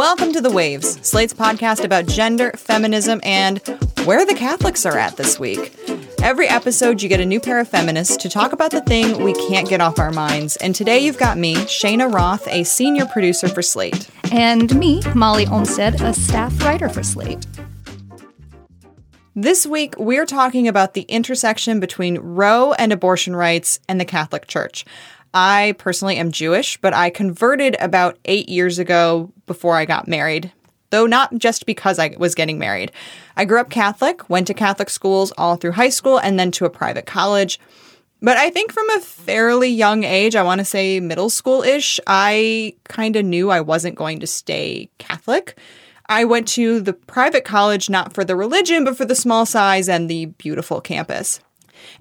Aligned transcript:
Welcome 0.00 0.32
to 0.32 0.40
The 0.40 0.50
Waves, 0.50 0.98
Slate's 1.06 1.34
podcast 1.34 1.84
about 1.84 2.06
gender, 2.06 2.52
feminism, 2.52 3.20
and 3.22 3.58
where 4.06 4.24
the 4.24 4.34
Catholics 4.34 4.86
are 4.86 4.96
at 4.96 5.18
this 5.18 5.38
week. 5.38 5.78
Every 6.22 6.48
episode, 6.48 7.02
you 7.02 7.08
get 7.10 7.20
a 7.20 7.26
new 7.26 7.38
pair 7.38 7.60
of 7.60 7.68
feminists 7.68 8.16
to 8.16 8.30
talk 8.30 8.54
about 8.54 8.70
the 8.70 8.80
thing 8.80 9.22
we 9.22 9.34
can't 9.48 9.68
get 9.68 9.82
off 9.82 9.98
our 9.98 10.10
minds. 10.10 10.56
And 10.56 10.74
today, 10.74 11.00
you've 11.00 11.18
got 11.18 11.36
me, 11.36 11.66
Cheyna 11.66 12.08
Roth, 12.08 12.48
a 12.48 12.64
senior 12.64 13.04
producer 13.04 13.46
for 13.46 13.60
Slate. 13.60 14.08
And 14.32 14.74
me, 14.74 15.02
Molly 15.14 15.46
Olmstead, 15.46 16.00
a 16.00 16.14
staff 16.14 16.58
writer 16.62 16.88
for 16.88 17.02
Slate. 17.02 17.46
This 19.36 19.66
week, 19.66 19.96
we're 19.98 20.24
talking 20.24 20.66
about 20.66 20.94
the 20.94 21.02
intersection 21.02 21.78
between 21.78 22.16
Roe 22.20 22.72
and 22.72 22.90
abortion 22.90 23.36
rights 23.36 23.80
and 23.86 24.00
the 24.00 24.06
Catholic 24.06 24.46
Church. 24.46 24.86
I 25.32 25.74
personally 25.78 26.16
am 26.16 26.32
Jewish, 26.32 26.76
but 26.78 26.94
I 26.94 27.10
converted 27.10 27.76
about 27.80 28.18
eight 28.24 28.48
years 28.48 28.78
ago 28.78 29.32
before 29.46 29.76
I 29.76 29.84
got 29.84 30.08
married, 30.08 30.52
though 30.90 31.06
not 31.06 31.36
just 31.38 31.66
because 31.66 31.98
I 31.98 32.14
was 32.18 32.34
getting 32.34 32.58
married. 32.58 32.92
I 33.36 33.44
grew 33.44 33.60
up 33.60 33.70
Catholic, 33.70 34.28
went 34.28 34.48
to 34.48 34.54
Catholic 34.54 34.90
schools 34.90 35.32
all 35.38 35.56
through 35.56 35.72
high 35.72 35.88
school, 35.88 36.18
and 36.18 36.38
then 36.38 36.50
to 36.52 36.64
a 36.64 36.70
private 36.70 37.06
college. 37.06 37.60
But 38.22 38.36
I 38.36 38.50
think 38.50 38.72
from 38.72 38.90
a 38.90 39.00
fairly 39.00 39.70
young 39.70 40.04
age, 40.04 40.36
I 40.36 40.42
want 40.42 40.58
to 40.58 40.64
say 40.64 41.00
middle 41.00 41.30
school 41.30 41.62
ish, 41.62 41.98
I 42.06 42.74
kind 42.84 43.16
of 43.16 43.24
knew 43.24 43.50
I 43.50 43.60
wasn't 43.60 43.94
going 43.96 44.20
to 44.20 44.26
stay 44.26 44.90
Catholic. 44.98 45.58
I 46.06 46.24
went 46.24 46.48
to 46.48 46.80
the 46.80 46.92
private 46.92 47.44
college 47.44 47.88
not 47.88 48.12
for 48.12 48.24
the 48.24 48.36
religion, 48.36 48.84
but 48.84 48.96
for 48.96 49.04
the 49.04 49.14
small 49.14 49.46
size 49.46 49.88
and 49.88 50.10
the 50.10 50.26
beautiful 50.26 50.80
campus. 50.80 51.40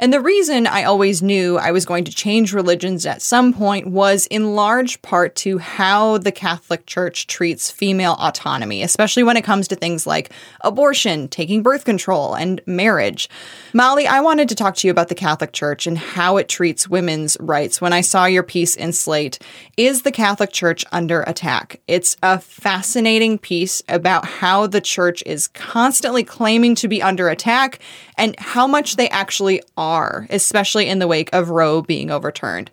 And 0.02 0.14
the 0.14 0.22
reason 0.22 0.66
I 0.66 0.86
always 0.86 1.22
knew 1.22 1.58
I 1.58 1.72
was 1.72 1.86
going 1.86 2.05
to 2.05 2.16
change 2.16 2.53
religions 2.53 3.05
at 3.05 3.22
some 3.22 3.53
point 3.53 3.86
was 3.86 4.28
in 4.28 4.55
large 4.55 5.02
part 5.02 5.36
to 5.38 5.58
how 5.58 6.19
the 6.19 6.31
Catholic 6.31 6.86
Church 6.86 7.28
treats 7.28 7.69
female 7.69 8.16
autonomy, 8.17 8.81
especially 8.81 9.23
when 9.23 9.36
it 9.36 9.44
comes 9.44 9.67
to 9.67 9.75
things 9.75 10.08
like 10.08 10.31
abortion, 10.61 11.27
taking 11.27 11.61
birth 11.61 11.83
control, 11.83 12.33
and 12.33 12.61
marriage. 12.66 13.30
Molly, 13.73 14.08
I 14.08 14.22
wanted 14.22 14.47
to 14.47 14.55
talk 14.55 14.75
to 14.77 14.88
you 14.88 14.92
about 14.92 15.09
the 15.09 15.16
Catholic 15.16 15.52
Church 15.52 15.86
and 15.86 15.97
how 15.97 16.38
it 16.38 16.47
treats 16.47 16.88
women's 16.88 17.36
rights 17.42 17.81
when 17.81 17.92
I 17.92 18.00
saw 18.00 18.23
your 18.23 18.44
piece 18.44 18.77
in 18.77 18.94
Slate. 18.94 19.38
Is 19.75 20.03
the 20.03 20.14
Catholic 20.14 20.53
Church 20.53 20.86
under 20.94 21.23
attack? 21.23 21.81
It's 21.88 22.16
a 22.23 22.39
fascinating 22.39 23.38
piece 23.38 23.83
about 23.89 24.23
how 24.23 24.66
the 24.66 24.80
church 24.80 25.23
is 25.25 25.50
constantly 25.50 26.23
claiming 26.23 26.73
to 26.75 26.88
be 26.88 27.03
under 27.03 27.27
attack 27.27 27.80
and 28.17 28.38
how 28.39 28.66
much 28.66 28.95
they 28.95 29.09
actually 29.09 29.61
are, 29.77 29.89
especially 30.30 30.88
in 30.88 31.00
the 31.00 31.08
wake 31.08 31.30
of 31.34 31.50
Roe 31.50 31.82
being 31.82 32.12
overturned. 32.12 32.70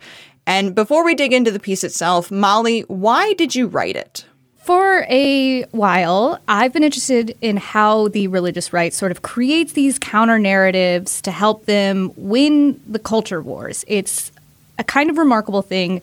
And 0.46 0.74
before 0.74 1.04
we 1.04 1.14
dig 1.14 1.32
into 1.32 1.50
the 1.50 1.58
piece 1.58 1.82
itself, 1.82 2.30
Molly, 2.30 2.82
why 2.82 3.32
did 3.34 3.54
you 3.54 3.66
write 3.66 3.96
it? 3.96 4.24
For 4.58 5.06
a 5.08 5.62
while, 5.70 6.40
I've 6.48 6.72
been 6.72 6.82
interested 6.82 7.36
in 7.40 7.56
how 7.56 8.08
the 8.08 8.26
religious 8.28 8.72
right 8.72 8.92
sort 8.92 9.12
of 9.12 9.22
creates 9.22 9.74
these 9.74 9.98
counter 9.98 10.38
narratives 10.38 11.20
to 11.22 11.30
help 11.30 11.66
them 11.66 12.12
win 12.16 12.80
the 12.86 12.98
culture 12.98 13.40
wars. 13.40 13.84
It's 13.86 14.32
a 14.78 14.84
kind 14.84 15.08
of 15.08 15.18
remarkable 15.18 15.62
thing 15.62 16.02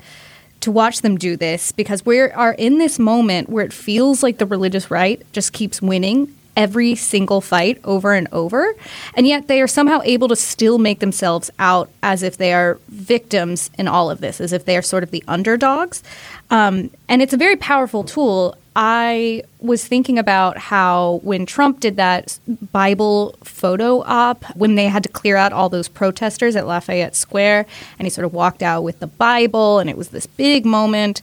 to 0.62 0.72
watch 0.72 1.02
them 1.02 1.18
do 1.18 1.36
this 1.36 1.74
because 1.74 2.06
we 2.06 2.22
are 2.22 2.54
in 2.54 2.78
this 2.78 3.00
moment 3.00 3.50
where 3.50 3.66
it 3.66 3.74
feels 3.74 4.24
like 4.24 4.38
the 4.38 4.46
religious 4.46 4.90
right 4.90 5.22
just 5.34 5.52
keeps 5.52 5.82
winning 5.82 6.34
every 6.56 6.96
single 6.96 7.42
fight 7.42 7.80
over 7.84 8.14
and 8.14 8.28
over. 8.32 8.74
And 9.16 9.28
yet 9.28 9.48
they 9.48 9.62
are 9.62 9.68
somehow 9.68 10.02
able 10.04 10.28
to 10.28 10.36
still 10.36 10.78
make 10.78 11.00
themselves 11.00 11.50
out 11.60 11.90
as 12.02 12.24
if 12.24 12.38
they 12.38 12.54
are 12.54 12.80
victims 12.90 13.70
in 13.78 13.88
all 13.88 14.10
of 14.10 14.22
this, 14.22 14.40
as 14.40 14.54
if 14.54 14.66
they 14.66 14.78
are 14.78 14.82
sort 14.82 15.04
of 15.04 15.12
the 15.12 15.24
underdogs. 15.28 16.04
Um, 16.50 16.92
and 17.10 17.22
it's 17.22 17.34
a 17.34 17.38
very 17.38 17.56
powerful 17.56 18.04
tool. 18.04 18.58
I 18.76 19.44
was 19.60 19.86
thinking 19.88 20.18
about 20.18 20.58
how 20.58 21.20
when 21.24 21.46
Trump 21.46 21.80
did 21.80 21.96
that 21.98 22.40
Bible 22.72 23.36
photo 23.44 24.02
op, 24.02 24.44
when 24.56 24.76
they 24.76 24.88
had 24.88 25.04
to 25.04 25.10
clear 25.10 25.36
out 25.38 25.54
all 25.54 25.70
those 25.70 25.88
protesters 25.88 26.56
at 26.56 26.66
Lafayette 26.66 27.16
Square, 27.16 27.68
and 28.00 28.06
he 28.06 28.10
sort 28.10 28.26
of 28.26 28.34
walked 28.34 28.64
out 28.64 28.82
with 28.82 29.00
the 29.00 29.08
Bible, 29.08 29.80
and 29.80 29.90
it 29.90 29.98
was 29.98 30.10
this 30.10 30.26
big 30.26 30.66
moment. 30.66 31.22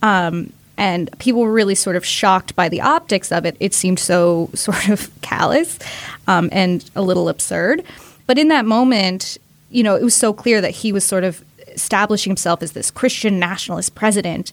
Um, 0.00 0.52
and 0.82 1.16
people 1.20 1.42
were 1.42 1.52
really 1.52 1.76
sort 1.76 1.94
of 1.94 2.04
shocked 2.04 2.56
by 2.56 2.68
the 2.68 2.80
optics 2.80 3.30
of 3.30 3.46
it. 3.46 3.56
It 3.60 3.72
seemed 3.72 4.00
so 4.00 4.50
sort 4.54 4.88
of 4.88 5.08
callous 5.20 5.78
um, 6.26 6.48
and 6.50 6.90
a 6.96 7.02
little 7.02 7.28
absurd. 7.28 7.84
But 8.26 8.36
in 8.36 8.48
that 8.48 8.64
moment, 8.64 9.38
you 9.70 9.84
know, 9.84 9.94
it 9.94 10.02
was 10.02 10.16
so 10.16 10.32
clear 10.32 10.60
that 10.60 10.72
he 10.72 10.92
was 10.92 11.04
sort 11.04 11.22
of 11.22 11.44
establishing 11.68 12.30
himself 12.30 12.64
as 12.64 12.72
this 12.72 12.90
Christian 12.90 13.38
nationalist 13.38 13.94
president. 13.94 14.50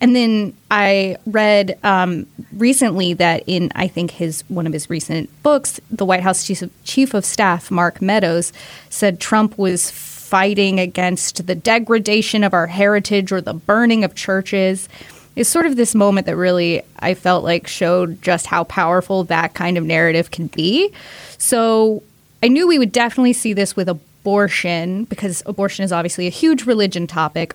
And 0.00 0.14
then 0.14 0.54
I 0.70 1.16
read 1.26 1.76
um, 1.82 2.26
recently 2.52 3.12
that 3.14 3.42
in 3.48 3.72
I 3.74 3.88
think 3.88 4.12
his 4.12 4.44
one 4.46 4.68
of 4.68 4.72
his 4.72 4.88
recent 4.88 5.30
books, 5.42 5.80
the 5.90 6.06
White 6.06 6.22
House 6.22 6.46
chief 6.46 6.62
of, 6.62 6.84
chief 6.84 7.12
of 7.12 7.24
staff 7.24 7.72
Mark 7.72 8.00
Meadows 8.00 8.52
said 8.88 9.18
Trump 9.18 9.58
was 9.58 9.90
fighting 9.90 10.80
against 10.80 11.46
the 11.46 11.54
degradation 11.54 12.42
of 12.42 12.54
our 12.54 12.66
heritage 12.68 13.32
or 13.32 13.42
the 13.42 13.52
burning 13.52 14.02
of 14.02 14.14
churches 14.14 14.88
is 15.36 15.48
sort 15.48 15.66
of 15.66 15.76
this 15.76 15.94
moment 15.94 16.26
that 16.26 16.36
really 16.36 16.82
I 16.98 17.14
felt 17.14 17.44
like 17.44 17.66
showed 17.66 18.20
just 18.22 18.46
how 18.46 18.64
powerful 18.64 19.24
that 19.24 19.54
kind 19.54 19.78
of 19.78 19.84
narrative 19.84 20.30
can 20.30 20.48
be. 20.48 20.92
So 21.38 22.02
I 22.42 22.48
knew 22.48 22.68
we 22.68 22.78
would 22.78 22.92
definitely 22.92 23.32
see 23.32 23.52
this 23.52 23.74
with 23.74 23.88
abortion 23.88 25.04
because 25.04 25.42
abortion 25.46 25.84
is 25.84 25.92
obviously 25.92 26.26
a 26.26 26.30
huge 26.30 26.66
religion 26.66 27.06
topic. 27.06 27.54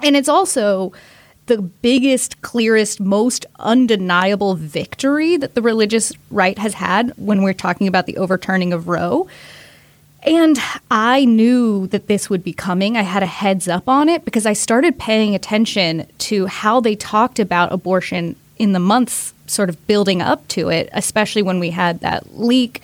And 0.00 0.16
it's 0.16 0.28
also 0.28 0.92
the 1.46 1.60
biggest, 1.60 2.40
clearest, 2.42 3.00
most 3.00 3.46
undeniable 3.58 4.54
victory 4.54 5.36
that 5.36 5.54
the 5.54 5.62
religious 5.62 6.12
right 6.30 6.58
has 6.58 6.74
had 6.74 7.12
when 7.16 7.42
we're 7.42 7.52
talking 7.52 7.88
about 7.88 8.06
the 8.06 8.16
overturning 8.16 8.72
of 8.72 8.88
Roe. 8.88 9.28
And 10.24 10.58
I 10.90 11.24
knew 11.24 11.88
that 11.88 12.06
this 12.06 12.30
would 12.30 12.44
be 12.44 12.52
coming. 12.52 12.96
I 12.96 13.02
had 13.02 13.22
a 13.22 13.26
heads 13.26 13.66
up 13.66 13.88
on 13.88 14.08
it 14.08 14.24
because 14.24 14.46
I 14.46 14.52
started 14.52 14.98
paying 14.98 15.34
attention 15.34 16.06
to 16.18 16.46
how 16.46 16.80
they 16.80 16.94
talked 16.94 17.40
about 17.40 17.72
abortion 17.72 18.36
in 18.56 18.72
the 18.72 18.78
months 18.78 19.34
sort 19.46 19.68
of 19.68 19.86
building 19.86 20.22
up 20.22 20.46
to 20.48 20.68
it, 20.68 20.88
especially 20.92 21.42
when 21.42 21.58
we 21.58 21.70
had 21.70 22.00
that 22.00 22.38
leak 22.38 22.80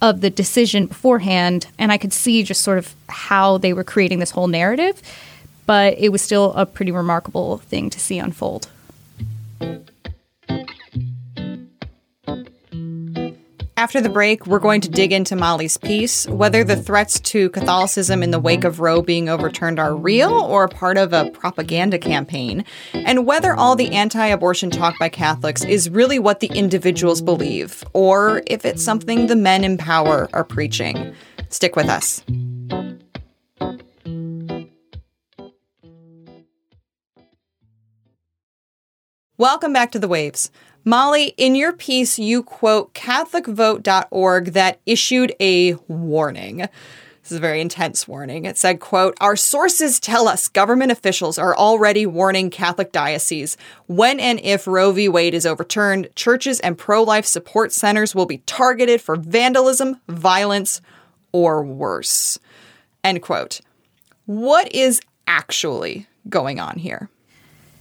of 0.00 0.22
the 0.22 0.30
decision 0.30 0.86
beforehand. 0.86 1.66
And 1.78 1.92
I 1.92 1.98
could 1.98 2.14
see 2.14 2.42
just 2.42 2.62
sort 2.62 2.78
of 2.78 2.94
how 3.08 3.58
they 3.58 3.74
were 3.74 3.84
creating 3.84 4.18
this 4.18 4.30
whole 4.30 4.48
narrative. 4.48 5.02
But 5.66 5.98
it 5.98 6.08
was 6.08 6.22
still 6.22 6.52
a 6.54 6.64
pretty 6.64 6.92
remarkable 6.92 7.58
thing 7.58 7.90
to 7.90 8.00
see 8.00 8.18
unfold. 8.18 8.70
After 13.80 14.02
the 14.02 14.10
break, 14.10 14.46
we're 14.46 14.58
going 14.58 14.82
to 14.82 14.90
dig 14.90 15.10
into 15.10 15.34
Molly's 15.34 15.78
piece 15.78 16.26
whether 16.26 16.62
the 16.62 16.76
threats 16.76 17.18
to 17.20 17.48
Catholicism 17.48 18.22
in 18.22 18.30
the 18.30 18.38
wake 18.38 18.64
of 18.64 18.78
Roe 18.78 19.00
being 19.00 19.30
overturned 19.30 19.78
are 19.78 19.96
real 19.96 20.30
or 20.30 20.68
part 20.68 20.98
of 20.98 21.14
a 21.14 21.30
propaganda 21.30 21.98
campaign, 21.98 22.66
and 22.92 23.24
whether 23.24 23.54
all 23.54 23.76
the 23.76 23.92
anti 23.92 24.26
abortion 24.26 24.68
talk 24.68 24.98
by 24.98 25.08
Catholics 25.08 25.64
is 25.64 25.88
really 25.88 26.18
what 26.18 26.40
the 26.40 26.48
individuals 26.48 27.22
believe, 27.22 27.82
or 27.94 28.42
if 28.46 28.66
it's 28.66 28.84
something 28.84 29.28
the 29.28 29.34
men 29.34 29.64
in 29.64 29.78
power 29.78 30.28
are 30.34 30.44
preaching. 30.44 31.14
Stick 31.48 31.74
with 31.74 31.88
us. 31.88 32.22
Welcome 39.38 39.72
back 39.72 39.90
to 39.92 39.98
the 39.98 40.06
Waves. 40.06 40.50
Molly, 40.84 41.34
in 41.36 41.54
your 41.54 41.72
piece, 41.72 42.18
you 42.18 42.42
quote 42.42 42.94
CatholicVote.org 42.94 44.46
that 44.52 44.80
issued 44.86 45.34
a 45.40 45.74
warning. 45.88 46.58
This 47.22 47.32
is 47.32 47.38
a 47.38 47.40
very 47.40 47.60
intense 47.60 48.08
warning. 48.08 48.46
It 48.46 48.56
said, 48.56 48.80
quote, 48.80 49.16
Our 49.20 49.36
sources 49.36 50.00
tell 50.00 50.26
us 50.26 50.48
government 50.48 50.90
officials 50.90 51.38
are 51.38 51.54
already 51.54 52.06
warning 52.06 52.48
Catholic 52.48 52.92
dioceses 52.92 53.58
when 53.86 54.18
and 54.18 54.40
if 54.40 54.66
Roe 54.66 54.90
v. 54.90 55.08
Wade 55.08 55.34
is 55.34 55.44
overturned, 55.44 56.08
churches 56.16 56.60
and 56.60 56.78
pro 56.78 57.02
life 57.02 57.26
support 57.26 57.72
centers 57.72 58.14
will 58.14 58.26
be 58.26 58.38
targeted 58.38 59.02
for 59.02 59.16
vandalism, 59.16 60.00
violence, 60.08 60.80
or 61.30 61.62
worse. 61.62 62.38
End 63.04 63.20
quote. 63.20 63.60
What 64.24 64.72
is 64.74 65.00
actually 65.26 66.06
going 66.28 66.58
on 66.58 66.78
here? 66.78 67.10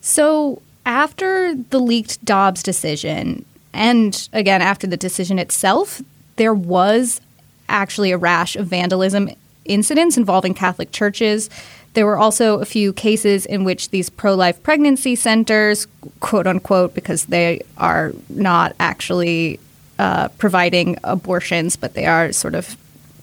So, 0.01 0.61
after 0.89 1.53
the 1.53 1.79
leaked 1.79 2.25
Dobbs 2.25 2.63
decision, 2.63 3.45
and 3.73 4.27
again 4.33 4.61
after 4.61 4.87
the 4.87 4.97
decision 4.97 5.37
itself, 5.37 6.01
there 6.37 6.53
was 6.53 7.21
actually 7.69 8.11
a 8.11 8.17
rash 8.17 8.55
of 8.55 8.65
vandalism 8.65 9.29
incidents 9.65 10.17
involving 10.17 10.55
Catholic 10.55 10.91
churches. 10.91 11.47
There 11.93 12.07
were 12.07 12.17
also 12.17 12.59
a 12.59 12.65
few 12.65 12.91
cases 12.91 13.45
in 13.45 13.63
which 13.63 13.91
these 13.91 14.09
pro 14.09 14.33
life 14.33 14.61
pregnancy 14.63 15.15
centers, 15.15 15.85
quote 16.21 16.47
unquote, 16.47 16.95
because 16.95 17.25
they 17.25 17.61
are 17.77 18.11
not 18.27 18.75
actually 18.79 19.59
uh, 19.99 20.29
providing 20.39 20.97
abortions, 21.03 21.75
but 21.75 21.93
they 21.93 22.07
are 22.07 22.31
sort 22.31 22.55
of 22.55 22.75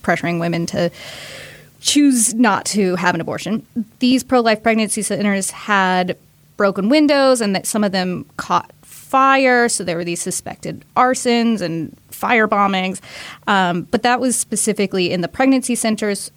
pressuring 0.02 0.38
women 0.38 0.66
to 0.66 0.88
choose 1.80 2.32
not 2.32 2.64
to 2.66 2.94
have 2.94 3.16
an 3.16 3.20
abortion. 3.20 3.66
These 3.98 4.22
pro 4.22 4.40
life 4.40 4.62
pregnancy 4.62 5.02
centers 5.02 5.50
had 5.50 6.16
broken 6.56 6.88
windows 6.88 7.40
and 7.40 7.54
that 7.54 7.66
some 7.66 7.84
of 7.84 7.92
them 7.92 8.24
caught 8.36 8.72
fire. 8.82 9.68
So 9.68 9.84
there 9.84 9.96
were 9.96 10.04
these 10.04 10.20
suspected 10.20 10.84
arsons 10.96 11.60
and 11.60 11.96
fire 12.10 12.48
bombings. 12.48 13.00
Um, 13.46 13.82
but 13.90 14.02
that 14.02 14.20
was 14.20 14.36
specifically 14.36 15.12
in 15.12 15.20
the 15.20 15.28
pregnancy 15.28 15.74
centers. 15.74 16.30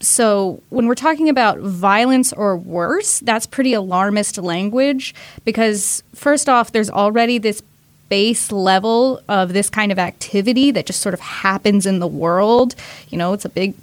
So 0.00 0.62
when 0.68 0.86
we're 0.86 0.94
talking 0.94 1.28
about 1.28 1.58
violence 1.58 2.32
or 2.32 2.56
worse, 2.56 3.20
that's 3.20 3.46
pretty 3.46 3.72
alarmist 3.72 4.36
language 4.38 5.14
because, 5.44 6.02
first 6.14 6.48
off, 6.48 6.72
there's 6.72 6.90
already 6.90 7.38
this 7.38 7.62
base 8.08 8.52
level 8.52 9.20
of 9.28 9.52
this 9.52 9.70
kind 9.70 9.90
of 9.90 9.98
activity 9.98 10.70
that 10.70 10.86
just 10.86 11.00
sort 11.00 11.14
of 11.14 11.20
happens 11.20 11.86
in 11.86 11.98
the 11.98 12.06
world. 12.06 12.74
You 13.08 13.18
know, 13.18 13.32
it's 13.32 13.44
a 13.44 13.48
big 13.48 13.74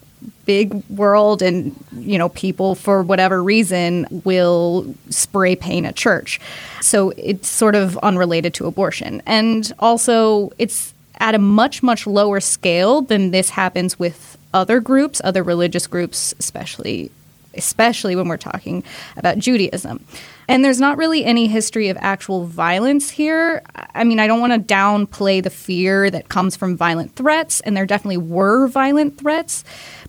big 0.46 0.74
world 0.90 1.42
and 1.42 1.75
you 1.94 2.18
know 2.18 2.30
people 2.30 2.75
for 2.75 3.02
whatever 3.02 3.42
reason 3.42 4.06
will 4.25 4.94
spray 5.10 5.56
paint 5.56 5.86
a 5.86 5.94
church 5.94 6.40
so 6.81 7.12
it's 7.18 7.48
sort 7.48 7.75
of 7.75 7.98
unrelated 8.00 8.54
to 8.54 8.66
abortion 8.66 9.22
and 9.25 9.74
also 9.80 10.52
it's 10.58 10.94
at 11.20 11.36
a 11.36 11.40
much 11.40 11.81
much 11.81 12.06
lower 12.06 12.40
scale 12.40 13.02
than 13.02 13.31
this 13.31 13.50
happens 13.52 13.98
with 13.98 14.38
other 14.54 14.80
groups 14.80 15.22
other 15.24 15.44
religious 15.44 15.88
groups 15.88 16.34
especially 16.40 17.10
especially 17.56 18.16
when 18.16 18.28
we're 18.28 18.38
talking 18.38 18.84
about 19.18 19.38
Judaism. 19.38 20.04
And 20.48 20.63
there's 20.63 20.80
not 20.80 20.98
really 20.98 21.24
any 21.25 21.48
history 21.48 21.90
of 21.90 21.98
actual 22.00 22.45
violence 22.45 23.10
here. 23.10 23.62
I 23.95 24.04
mean, 24.04 24.19
I 24.19 24.28
don't 24.28 24.40
want 24.40 24.54
to 24.54 24.74
downplay 24.74 25.42
the 25.42 25.50
fear 25.50 26.10
that 26.10 26.30
comes 26.30 26.56
from 26.56 26.75
violent 26.75 27.16
threats, 27.16 27.62
and 27.62 27.75
there 27.75 27.86
definitely 27.86 28.18
were 28.18 28.68
violent 28.68 29.18
threats. 29.18 29.63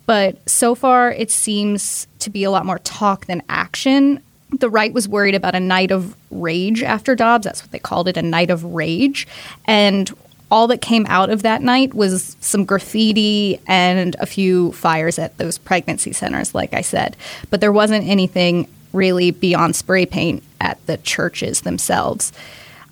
But 0.06 0.48
so 0.48 0.74
far, 0.74 1.12
it 1.12 1.30
seems 1.30 2.06
to 2.20 2.30
be 2.30 2.44
a 2.44 2.50
lot 2.50 2.66
more 2.66 2.78
talk 2.80 3.26
than 3.26 3.42
action. 3.48 4.22
The 4.50 4.70
right 4.70 4.92
was 4.92 5.08
worried 5.08 5.34
about 5.34 5.54
a 5.54 5.60
night 5.60 5.90
of 5.90 6.16
rage 6.30 6.82
after 6.82 7.14
Dobbs. 7.14 7.44
That's 7.44 7.62
what 7.62 7.70
they 7.72 7.78
called 7.78 8.08
it 8.08 8.16
a 8.16 8.22
night 8.22 8.50
of 8.50 8.64
rage. 8.64 9.26
And 9.66 10.12
all 10.50 10.66
that 10.68 10.80
came 10.80 11.06
out 11.08 11.30
of 11.30 11.42
that 11.42 11.62
night 11.62 11.94
was 11.94 12.36
some 12.40 12.64
graffiti 12.64 13.58
and 13.66 14.14
a 14.20 14.26
few 14.26 14.72
fires 14.72 15.18
at 15.18 15.36
those 15.38 15.58
pregnancy 15.58 16.12
centers, 16.12 16.54
like 16.54 16.74
I 16.74 16.82
said. 16.82 17.16
But 17.50 17.60
there 17.60 17.72
wasn't 17.72 18.06
anything 18.06 18.68
really 18.94 19.30
beyond 19.30 19.76
spray 19.76 20.06
paint 20.06 20.42
at 20.60 20.84
the 20.86 20.96
churches 20.98 21.62
themselves. 21.62 22.32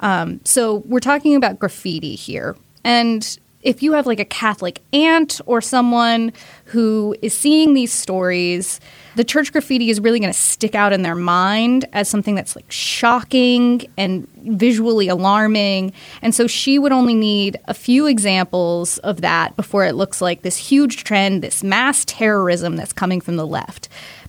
Um, 0.00 0.40
so 0.44 0.78
we're 0.87 1.00
talking 1.00 1.34
about 1.34 1.58
graffiti 1.58 2.14
here. 2.14 2.56
And 2.84 3.38
if 3.62 3.82
you 3.82 3.93
have 3.93 4.06
like 4.06 4.19
a 4.19 4.25
Catholic 4.25 4.81
aunt 4.93 5.40
or 5.46 5.60
someone 5.60 6.32
who 6.66 7.14
is 7.22 7.32
seeing 7.32 7.75
these 7.75 7.93
stories, 7.93 8.81
the 9.14 9.25
church 9.25 9.52
graffiti 9.52 9.90
is 9.90 10.00
really 10.00 10.19
going 10.19 10.32
to 10.32 10.38
stick 10.38 10.75
out 10.75 10.93
in 10.93 11.02
their 11.02 11.14
mind 11.14 11.84
as 11.93 12.08
something 12.08 12.34
that's 12.34 12.56
like 12.56 12.70
shocking 12.70 13.82
and 13.96 14.26
visually 14.38 15.06
alarming. 15.06 15.93
And 16.22 16.34
so 16.34 16.49
she 16.49 16.78
would 16.78 16.93
only 16.93 17.14
need 17.14 17.56
a 17.66 17.75
few 17.75 18.06
examples 18.06 18.99
of 18.99 19.20
that 19.20 19.54
before 19.54 19.84
it 19.84 19.94
looks 19.94 20.20
like 20.20 20.43
this 20.43 20.56
huge 20.56 21.04
trend, 21.04 21.43
this 21.43 21.62
mass 21.62 22.04
terrorism 22.04 22.75
that's 22.75 22.93
coming 22.93 23.20
from 23.20 23.37
the 23.37 23.46
left. 23.46 23.88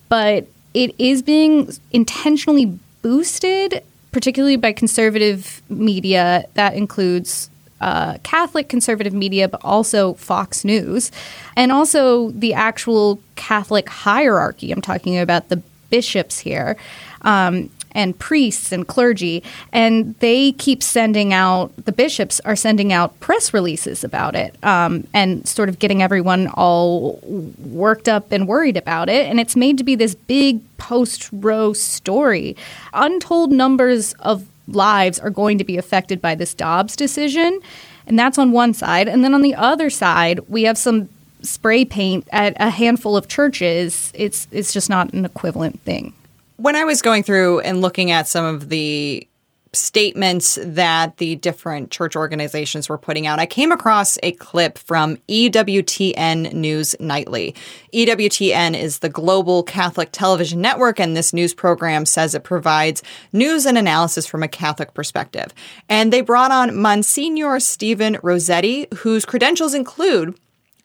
But 0.09 0.47
it 0.73 0.95
is 0.97 1.21
being 1.21 1.71
intentionally 1.91 2.77
boosted, 3.01 3.83
particularly 4.11 4.55
by 4.55 4.73
conservative 4.73 5.61
media. 5.69 6.45
That 6.55 6.73
includes 6.73 7.49
uh, 7.81 8.17
Catholic 8.23 8.69
conservative 8.69 9.13
media, 9.13 9.49
but 9.49 9.61
also 9.63 10.13
Fox 10.13 10.63
News, 10.63 11.11
and 11.55 11.71
also 11.71 12.31
the 12.31 12.53
actual 12.53 13.19
Catholic 13.35 13.89
hierarchy. 13.89 14.71
I'm 14.71 14.81
talking 14.81 15.19
about 15.19 15.49
the 15.49 15.57
bishops 15.89 16.39
here. 16.39 16.77
Um, 17.23 17.69
and 17.93 18.17
priests 18.17 18.71
and 18.71 18.87
clergy, 18.87 19.43
and 19.71 20.15
they 20.19 20.51
keep 20.53 20.83
sending 20.83 21.33
out, 21.33 21.71
the 21.85 21.91
bishops 21.91 22.39
are 22.41 22.55
sending 22.55 22.93
out 22.93 23.19
press 23.19 23.53
releases 23.53 24.03
about 24.03 24.35
it 24.35 24.55
um, 24.63 25.07
and 25.13 25.47
sort 25.47 25.69
of 25.69 25.79
getting 25.79 26.01
everyone 26.01 26.47
all 26.47 27.19
worked 27.65 28.07
up 28.07 28.31
and 28.31 28.47
worried 28.47 28.77
about 28.77 29.09
it. 29.09 29.27
And 29.27 29.39
it's 29.39 29.55
made 29.55 29.77
to 29.77 29.83
be 29.83 29.95
this 29.95 30.15
big 30.15 30.61
post 30.77 31.29
Roe 31.31 31.73
story. 31.73 32.55
Untold 32.93 33.51
numbers 33.51 34.13
of 34.13 34.45
lives 34.67 35.19
are 35.19 35.29
going 35.29 35.57
to 35.57 35.63
be 35.63 35.77
affected 35.77 36.21
by 36.21 36.35
this 36.35 36.53
Dobbs 36.53 36.95
decision. 36.95 37.59
And 38.05 38.19
that's 38.19 38.37
on 38.37 38.51
one 38.51 38.73
side. 38.73 39.07
And 39.07 39.23
then 39.23 39.33
on 39.33 39.41
the 39.41 39.55
other 39.55 39.89
side, 39.89 40.39
we 40.49 40.63
have 40.63 40.77
some 40.77 41.09
spray 41.41 41.85
paint 41.85 42.27
at 42.31 42.55
a 42.59 42.69
handful 42.69 43.15
of 43.15 43.27
churches. 43.27 44.11
It's 44.15 44.47
it's 44.51 44.73
just 44.73 44.89
not 44.89 45.13
an 45.13 45.25
equivalent 45.25 45.79
thing. 45.81 46.13
When 46.57 46.75
I 46.75 46.83
was 46.83 47.01
going 47.01 47.23
through 47.23 47.61
and 47.61 47.81
looking 47.81 48.11
at 48.11 48.27
some 48.27 48.45
of 48.45 48.69
the 48.69 49.27
statements 49.75 50.59
that 50.61 51.17
the 51.17 51.35
different 51.37 51.89
church 51.89 52.15
organizations 52.15 52.87
were 52.87 52.97
putting 52.97 53.25
out, 53.25 53.39
I 53.39 53.47
came 53.47 53.71
across 53.71 54.19
a 54.21 54.33
clip 54.33 54.77
from 54.77 55.17
EWTN 55.27 56.53
News 56.53 56.95
Nightly. 56.99 57.55
EWTN 57.91 58.79
is 58.79 58.99
the 58.99 59.09
global 59.09 59.63
Catholic 59.63 60.09
television 60.11 60.61
network, 60.61 60.99
and 60.99 61.17
this 61.17 61.33
news 61.33 61.55
program 61.55 62.05
says 62.05 62.35
it 62.35 62.43
provides 62.43 63.01
news 63.31 63.65
and 63.65 63.77
analysis 63.77 64.27
from 64.27 64.43
a 64.43 64.47
Catholic 64.47 64.93
perspective. 64.93 65.55
And 65.89 66.13
they 66.13 66.21
brought 66.21 66.51
on 66.51 66.79
Monsignor 66.79 67.59
Stephen 67.59 68.19
Rossetti, 68.21 68.85
whose 68.97 69.25
credentials 69.25 69.73
include 69.73 70.37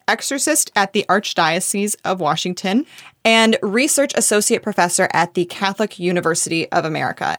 exorcist 0.08 0.72
at 0.74 0.92
the 0.92 1.04
Archdiocese 1.08 1.94
of 2.04 2.20
Washington 2.20 2.86
and 3.24 3.56
research 3.62 4.12
associate 4.16 4.62
professor 4.62 5.08
at 5.12 5.34
the 5.34 5.44
Catholic 5.44 5.98
University 5.98 6.70
of 6.72 6.84
America. 6.84 7.36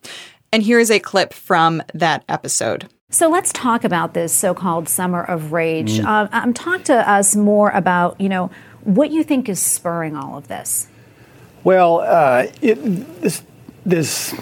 And 0.51 0.63
here 0.63 0.79
is 0.79 0.89
a 0.89 0.99
clip 0.99 1.33
from 1.33 1.83
that 1.93 2.23
episode. 2.29 2.87
So 3.11 3.27
let's 3.27 3.51
talk 3.51 3.83
about 3.83 4.13
this 4.13 4.31
so-called 4.31 4.87
summer 4.87 5.23
of 5.23 5.51
rage. 5.51 5.99
Mm. 5.99 6.05
Uh, 6.05 6.27
um, 6.31 6.53
talk 6.53 6.83
to 6.85 7.09
us 7.09 7.35
more 7.35 7.71
about 7.71 8.21
you 8.21 8.29
know 8.29 8.51
what 8.83 9.11
you 9.11 9.23
think 9.23 9.49
is 9.49 9.59
spurring 9.59 10.15
all 10.15 10.37
of 10.37 10.47
this. 10.47 10.87
Well, 11.63 11.99
uh, 11.99 12.47
it, 12.61 12.75
this, 13.21 13.43
this 13.85 14.33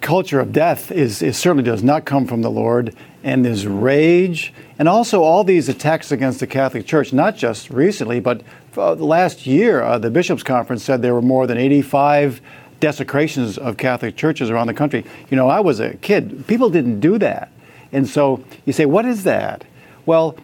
culture 0.00 0.38
of 0.38 0.52
death 0.52 0.92
is, 0.92 1.22
is, 1.22 1.36
certainly 1.36 1.64
does 1.64 1.82
not 1.82 2.04
come 2.04 2.26
from 2.26 2.42
the 2.42 2.50
Lord, 2.50 2.94
and 3.22 3.44
there's 3.44 3.66
rage, 3.66 4.52
and 4.78 4.88
also 4.88 5.22
all 5.22 5.44
these 5.44 5.68
attacks 5.68 6.12
against 6.12 6.40
the 6.40 6.46
Catholic 6.46 6.86
Church. 6.86 7.12
Not 7.12 7.36
just 7.36 7.70
recently, 7.70 8.20
but 8.20 8.42
uh, 8.76 8.94
last 8.94 9.46
year, 9.46 9.82
uh, 9.82 9.98
the 9.98 10.10
bishops' 10.10 10.42
conference 10.42 10.84
said 10.84 11.02
there 11.02 11.14
were 11.14 11.22
more 11.22 11.46
than 11.46 11.58
85 11.58 12.40
desecrations 12.80 13.58
of 13.58 13.76
Catholic 13.76 14.16
churches 14.16 14.50
around 14.50 14.66
the 14.66 14.74
country. 14.74 15.04
You 15.30 15.36
know, 15.36 15.48
I 15.48 15.60
was 15.60 15.80
a 15.80 15.94
kid, 15.96 16.46
people 16.46 16.70
didn't 16.70 17.00
do 17.00 17.18
that. 17.18 17.50
And 17.92 18.08
so 18.08 18.44
you 18.64 18.72
say, 18.72 18.84
what 18.84 19.06
is 19.06 19.24
that? 19.24 19.64
Well, 20.04 20.36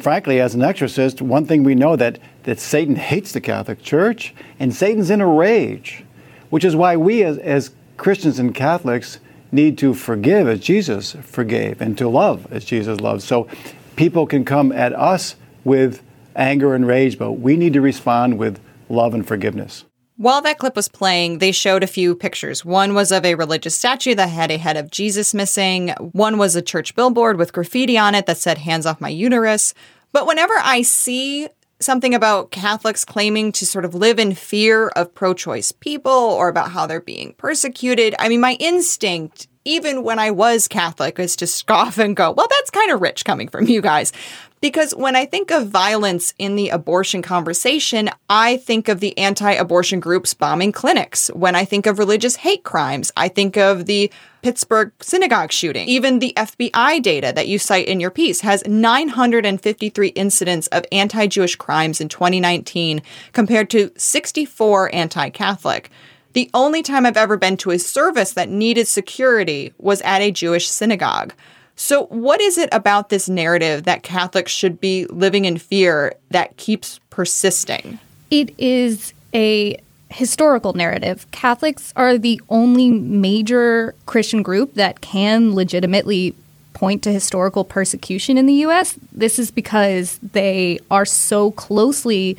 frankly, 0.00 0.40
as 0.40 0.54
an 0.54 0.62
exorcist, 0.62 1.20
one 1.20 1.46
thing 1.46 1.64
we 1.64 1.74
know 1.74 1.96
that, 1.96 2.18
that 2.44 2.60
Satan 2.60 2.96
hates 2.96 3.32
the 3.32 3.40
Catholic 3.40 3.82
Church, 3.82 4.34
and 4.58 4.74
Satan's 4.74 5.10
in 5.10 5.20
a 5.20 5.26
rage, 5.26 6.04
which 6.50 6.64
is 6.64 6.76
why 6.76 6.96
we 6.96 7.22
as, 7.24 7.38
as 7.38 7.70
Christians 7.96 8.38
and 8.38 8.54
Catholics 8.54 9.18
need 9.52 9.78
to 9.78 9.94
forgive 9.94 10.48
as 10.48 10.60
Jesus 10.60 11.12
forgave 11.22 11.80
and 11.80 11.96
to 11.98 12.08
love 12.08 12.50
as 12.52 12.64
Jesus 12.64 13.00
loved. 13.00 13.22
So 13.22 13.48
people 13.96 14.26
can 14.26 14.44
come 14.44 14.72
at 14.72 14.94
us 14.94 15.36
with 15.64 16.02
anger 16.36 16.74
and 16.74 16.86
rage, 16.86 17.18
but 17.18 17.32
we 17.32 17.56
need 17.56 17.72
to 17.72 17.80
respond 17.80 18.38
with 18.38 18.60
love 18.88 19.14
and 19.14 19.26
forgiveness. 19.26 19.84
While 20.16 20.42
that 20.42 20.58
clip 20.58 20.76
was 20.76 20.88
playing, 20.88 21.38
they 21.38 21.50
showed 21.50 21.82
a 21.82 21.86
few 21.86 22.14
pictures. 22.14 22.62
One 22.62 22.94
was 22.94 23.10
of 23.10 23.24
a 23.24 23.36
religious 23.36 23.74
statue 23.74 24.14
that 24.16 24.28
had 24.28 24.50
a 24.50 24.58
head 24.58 24.76
of 24.76 24.90
Jesus 24.90 25.32
missing. 25.32 25.88
One 26.12 26.36
was 26.36 26.54
a 26.54 26.60
church 26.60 26.94
billboard 26.94 27.38
with 27.38 27.54
graffiti 27.54 27.96
on 27.96 28.14
it 28.14 28.26
that 28.26 28.36
said, 28.36 28.58
Hands 28.58 28.84
off 28.84 29.00
my 29.00 29.08
uterus. 29.08 29.72
But 30.12 30.26
whenever 30.26 30.52
I 30.58 30.82
see 30.82 31.48
something 31.80 32.14
about 32.14 32.50
Catholics 32.50 33.04
claiming 33.04 33.52
to 33.52 33.66
sort 33.66 33.84
of 33.84 33.94
live 33.94 34.18
in 34.18 34.34
fear 34.34 34.88
of 34.88 35.14
pro 35.14 35.34
choice 35.34 35.72
people 35.72 36.12
or 36.12 36.48
about 36.48 36.70
how 36.72 36.86
they're 36.86 37.00
being 37.00 37.34
persecuted, 37.34 38.14
I 38.18 38.28
mean, 38.28 38.40
my 38.40 38.56
instinct 38.60 39.48
even 39.64 40.02
when 40.02 40.18
I 40.18 40.30
was 40.30 40.68
Catholic, 40.68 41.18
is 41.18 41.36
to 41.36 41.46
scoff 41.46 41.98
and 41.98 42.16
go, 42.16 42.32
well, 42.32 42.46
that's 42.48 42.70
kind 42.70 42.90
of 42.90 43.00
rich 43.00 43.24
coming 43.24 43.48
from 43.48 43.66
you 43.66 43.80
guys. 43.80 44.12
Because 44.60 44.94
when 44.94 45.16
I 45.16 45.24
think 45.24 45.50
of 45.50 45.68
violence 45.68 46.34
in 46.38 46.56
the 46.56 46.68
abortion 46.68 47.22
conversation, 47.22 48.10
I 48.28 48.58
think 48.58 48.88
of 48.88 49.00
the 49.00 49.16
anti 49.16 49.52
abortion 49.52 50.00
groups 50.00 50.34
bombing 50.34 50.72
clinics. 50.72 51.28
When 51.28 51.54
I 51.54 51.64
think 51.64 51.86
of 51.86 51.98
religious 51.98 52.36
hate 52.36 52.62
crimes, 52.62 53.10
I 53.16 53.28
think 53.28 53.56
of 53.56 53.86
the 53.86 54.10
Pittsburgh 54.42 54.92
synagogue 55.00 55.52
shooting. 55.52 55.88
Even 55.88 56.18
the 56.18 56.32
FBI 56.36 57.02
data 57.02 57.32
that 57.34 57.48
you 57.48 57.58
cite 57.58 57.86
in 57.86 58.00
your 58.00 58.10
piece 58.10 58.40
has 58.40 58.66
953 58.66 60.08
incidents 60.08 60.66
of 60.68 60.84
anti 60.92 61.26
Jewish 61.26 61.56
crimes 61.56 62.00
in 62.00 62.08
2019 62.08 63.02
compared 63.32 63.70
to 63.70 63.90
64 63.96 64.94
anti 64.94 65.30
Catholic. 65.30 65.90
The 66.32 66.50
only 66.54 66.82
time 66.82 67.06
I've 67.06 67.16
ever 67.16 67.36
been 67.36 67.56
to 67.58 67.72
a 67.72 67.78
service 67.78 68.32
that 68.34 68.48
needed 68.48 68.86
security 68.86 69.72
was 69.78 70.00
at 70.02 70.22
a 70.22 70.30
Jewish 70.30 70.68
synagogue. 70.68 71.34
So, 71.74 72.06
what 72.06 72.40
is 72.40 72.58
it 72.58 72.68
about 72.72 73.08
this 73.08 73.28
narrative 73.28 73.84
that 73.84 74.02
Catholics 74.02 74.52
should 74.52 74.80
be 74.80 75.06
living 75.06 75.46
in 75.46 75.56
fear 75.56 76.14
that 76.30 76.56
keeps 76.56 77.00
persisting? 77.08 77.98
It 78.30 78.54
is 78.58 79.12
a 79.34 79.76
historical 80.10 80.72
narrative, 80.72 81.26
Catholics 81.30 81.92
are 81.96 82.18
the 82.18 82.40
only 82.48 82.90
major 82.90 83.94
Christian 84.06 84.42
group 84.42 84.74
that 84.74 85.00
can 85.00 85.54
legitimately 85.54 86.34
point 86.72 87.02
to 87.02 87.12
historical 87.12 87.64
persecution 87.64 88.38
in 88.38 88.46
the 88.46 88.54
US. 88.66 88.98
This 89.12 89.38
is 89.38 89.50
because 89.50 90.18
they 90.18 90.80
are 90.90 91.04
so 91.04 91.50
closely 91.52 92.36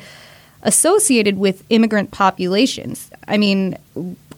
associated 0.62 1.38
with 1.38 1.64
immigrant 1.70 2.10
populations. 2.10 3.10
I 3.28 3.36
mean, 3.36 3.76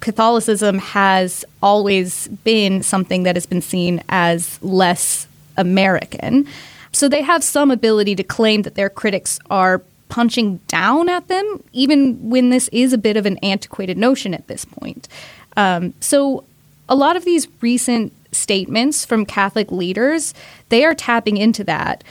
Catholicism 0.00 0.78
has 0.78 1.44
always 1.62 2.28
been 2.28 2.82
something 2.82 3.22
that 3.24 3.36
has 3.36 3.46
been 3.46 3.62
seen 3.62 4.02
as 4.08 4.62
less 4.62 5.26
American. 5.56 6.46
So 6.92 7.08
they 7.08 7.22
have 7.22 7.42
some 7.42 7.70
ability 7.70 8.14
to 8.16 8.22
claim 8.22 8.62
that 8.62 8.74
their 8.74 8.90
critics 8.90 9.38
are 9.50 9.82
punching 10.08 10.58
down 10.68 11.08
at 11.08 11.28
them, 11.28 11.62
even 11.72 12.30
when 12.30 12.50
this 12.50 12.68
is 12.68 12.92
a 12.92 12.98
bit 12.98 13.16
of 13.16 13.26
an 13.26 13.38
antiquated 13.38 13.98
notion 13.98 14.34
at 14.34 14.46
this 14.46 14.64
point. 14.64 15.08
Um, 15.56 15.94
so 16.00 16.44
a 16.88 16.94
lot 16.94 17.16
of 17.16 17.24
these 17.24 17.48
recent 17.60 18.12
statements 18.32 19.04
from 19.04 19.24
Catholic 19.24 19.70
leaders, 19.70 20.34
they 20.68 20.84
are 20.84 20.94
tapping 20.94 21.36
into 21.36 21.64
that. 21.64 22.04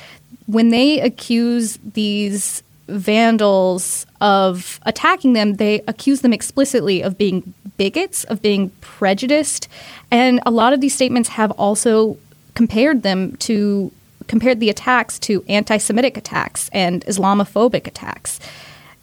When 0.45 0.69
they 0.69 0.99
accuse 0.99 1.77
these 1.93 2.63
vandals 2.87 4.05
of 4.19 4.79
attacking 4.85 5.33
them, 5.33 5.55
they 5.55 5.81
accuse 5.87 6.21
them 6.21 6.33
explicitly 6.33 7.01
of 7.01 7.17
being 7.17 7.53
bigots, 7.77 8.23
of 8.25 8.41
being 8.41 8.69
prejudiced. 8.81 9.67
And 10.11 10.39
a 10.45 10.51
lot 10.51 10.73
of 10.73 10.81
these 10.81 10.93
statements 10.93 11.29
have 11.29 11.51
also 11.51 12.17
compared 12.55 13.03
them 13.03 13.35
to 13.37 13.91
compared 14.33 14.59
the 14.59 14.71
attacks 14.71 15.19
to 15.19 15.45
anti-Semitic 15.47 16.17
attacks 16.17 16.67
and 16.73 17.05
Islamophobic 17.05 17.85
attacks. 17.85 18.39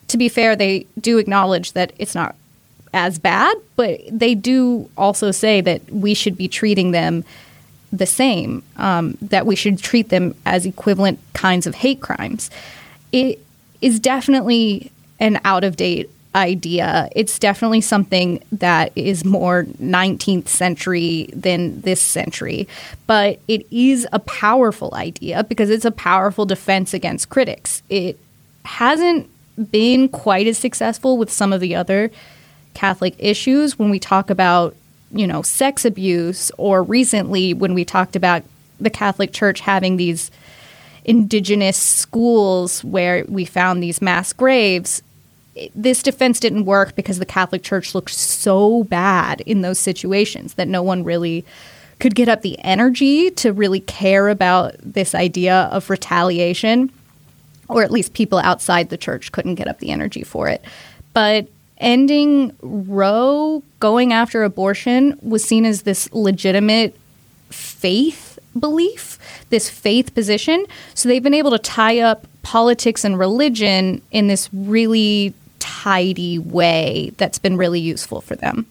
To 0.09 0.19
be 0.19 0.29
fair, 0.29 0.57
they 0.57 0.87
do 1.01 1.19
acknowledge 1.19 1.71
that 1.75 1.93
it's 1.99 2.17
not 2.17 2.35
as 2.93 3.21
bad, 3.21 3.57
but 3.77 4.01
they 4.11 4.35
do 4.35 4.91
also 4.97 5.31
say 5.31 5.61
that 5.61 5.89
we 5.89 6.15
should 6.15 6.37
be 6.37 6.49
treating 6.49 6.91
them 6.91 7.23
the 7.93 8.07
same, 8.07 8.65
um, 8.77 9.17
that 9.23 9.47
we 9.47 9.55
should 9.55 9.79
treat 9.79 10.09
them 10.09 10.35
as 10.47 10.67
equivalent 10.67 11.21
kinds 11.33 11.65
of 11.65 11.77
hate 11.77 12.01
crimes. 12.01 12.51
It 13.13 13.39
is 13.81 14.01
definitely 14.01 14.91
an 15.21 15.39
out 15.45 15.63
of 15.63 15.77
date 15.77 16.11
idea. 16.35 17.09
It's 17.17 17.39
definitely 17.39 17.81
something 17.81 18.43
that 18.53 18.93
is 18.95 19.25
more 19.25 19.65
19th 19.83 20.49
century 20.49 21.29
than 21.33 21.81
this 21.81 22.01
century, 22.01 22.69
but 23.07 23.41
it 23.49 23.67
is 23.71 24.07
a 24.13 24.21
powerful 24.21 24.95
idea 24.95 25.43
because 25.45 25.71
it's 25.71 25.85
a 25.85 25.91
powerful 25.91 26.47
defense 26.47 26.95
against 26.95 27.31
critics. 27.31 27.83
It 27.89 28.19
hasn't 28.65 29.29
been 29.71 30.09
quite 30.09 30.47
as 30.47 30.57
successful 30.57 31.19
with 31.19 31.31
some 31.31 31.53
of 31.53 31.61
the 31.61 31.75
other 31.75 32.11
Catholic 32.75 33.15
issues 33.19 33.79
when 33.79 33.91
we 33.91 33.99
talk 33.99 34.31
about, 34.31 34.77
you 35.13 35.27
know, 35.27 35.43
sex 35.43 35.85
abuse 35.85 36.53
or 36.57 36.83
recently 36.83 37.53
when 37.53 37.75
we 37.75 37.85
talked 37.85 38.15
about 38.15 38.45
the 38.79 38.91
Catholic 38.91 39.33
Church 39.33 39.61
having 39.61 39.97
these 39.97 40.31
indigenous 41.05 41.77
schools 41.77 42.85
where 42.85 43.25
we 43.27 43.45
found 43.45 43.83
these 43.83 44.01
mass 44.01 44.33
graves 44.33 45.03
this 45.75 46.03
defense 46.03 46.41
didn't 46.41 46.65
work 46.65 46.95
because 46.97 47.19
the 47.19 47.27
Catholic 47.27 47.63
Church 47.63 47.95
looked 47.95 48.11
so 48.11 48.85
bad 48.85 49.41
in 49.43 49.63
those 49.63 49.79
situations 49.79 50.55
that 50.55 50.69
no 50.69 50.83
one 50.83 51.05
really 51.05 51.45
could 51.99 52.15
get 52.15 52.29
up 52.29 52.43
the 52.43 52.59
energy 52.61 53.31
to 53.31 53.53
really 53.53 53.81
care 53.81 54.29
about 54.29 54.75
this 54.83 55.15
idea 55.15 55.69
of 55.71 55.91
retaliation, 55.91 56.91
or 57.69 57.83
at 57.83 57.91
least 57.91 58.15
people 58.15 58.39
outside 58.39 58.89
the 58.89 58.97
church 58.97 59.33
couldn't 59.33 59.57
get 59.57 59.69
up 59.69 59.79
the 59.79 59.91
energy 59.91 60.23
for 60.23 60.49
it. 60.49 60.65
But 61.13 61.47
ending 61.79 62.57
Roe, 62.63 63.63
going 63.81 64.13
after 64.13 64.43
abortion, 64.43 65.19
was 65.23 65.45
seen 65.45 65.65
as 65.65 65.83
this 65.83 66.11
legitimate 66.13 66.97
faith 67.51 68.39
belief, 68.59 69.19
this 69.51 69.69
faith 69.69 70.15
position. 70.15 70.67
So 70.95 71.09
they've 71.09 71.23
been 71.23 71.35
able 71.35 71.51
to 71.53 71.59
tie 71.59 72.01
up 72.01 72.27
politics 72.43 73.05
and 73.05 73.19
religion 73.19 74.03
in 74.11 74.29
this 74.29 74.49
really 74.53 75.35
tidy 75.61 76.39
way 76.39 77.13
that's 77.17 77.39
been 77.39 77.57
really 77.57 77.81
useful 77.81 78.21
for 78.21 78.35
them. 78.35 78.67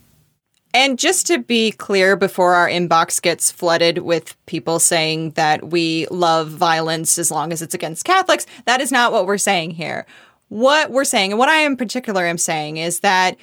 And 0.73 0.99
just 0.99 1.25
to 1.27 1.39
be 1.39 1.71
clear, 1.71 2.15
before 2.15 2.53
our 2.53 2.67
inbox 2.67 3.19
gets 3.19 3.49
flooded 3.49 3.99
with 3.99 4.35
people 4.45 4.77
saying 4.77 5.31
that 5.31 5.69
we 5.69 6.05
love 6.11 6.49
violence 6.49 7.17
as 7.17 7.31
long 7.31 7.51
as 7.51 7.61
it's 7.63 7.73
against 7.73 8.05
Catholics, 8.05 8.45
that 8.65 8.79
is 8.79 8.91
not 8.91 9.11
what 9.11 9.25
we're 9.25 9.39
saying 9.39 9.71
here. 9.71 10.05
What 10.49 10.91
we're 10.91 11.05
saying, 11.05 11.31
and 11.31 11.39
what 11.39 11.49
I 11.49 11.65
in 11.65 11.75
particular 11.75 12.25
am 12.25 12.37
saying, 12.37 12.77
is 12.77 12.99
that 12.99 13.37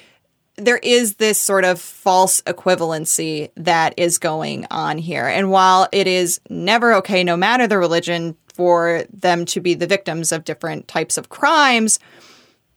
there 0.55 0.77
is 0.77 1.15
this 1.15 1.39
sort 1.39 1.65
of 1.65 1.81
false 1.81 2.41
equivalency 2.41 3.51
that 3.55 3.93
is 3.97 4.17
going 4.17 4.65
on 4.71 4.97
here. 4.97 5.27
And 5.27 5.51
while 5.51 5.87
it 5.91 6.07
is 6.07 6.39
never 6.49 6.93
okay, 6.95 7.23
no 7.23 7.35
matter 7.35 7.67
the 7.67 7.77
religion, 7.77 8.35
for 8.57 9.03
them 9.13 9.45
to 9.45 9.61
be 9.61 9.75
the 9.75 9.85
victims 9.85 10.31
of 10.31 10.43
different 10.43 10.87
types 10.87 11.15
of 11.15 11.29
crimes, 11.29 11.99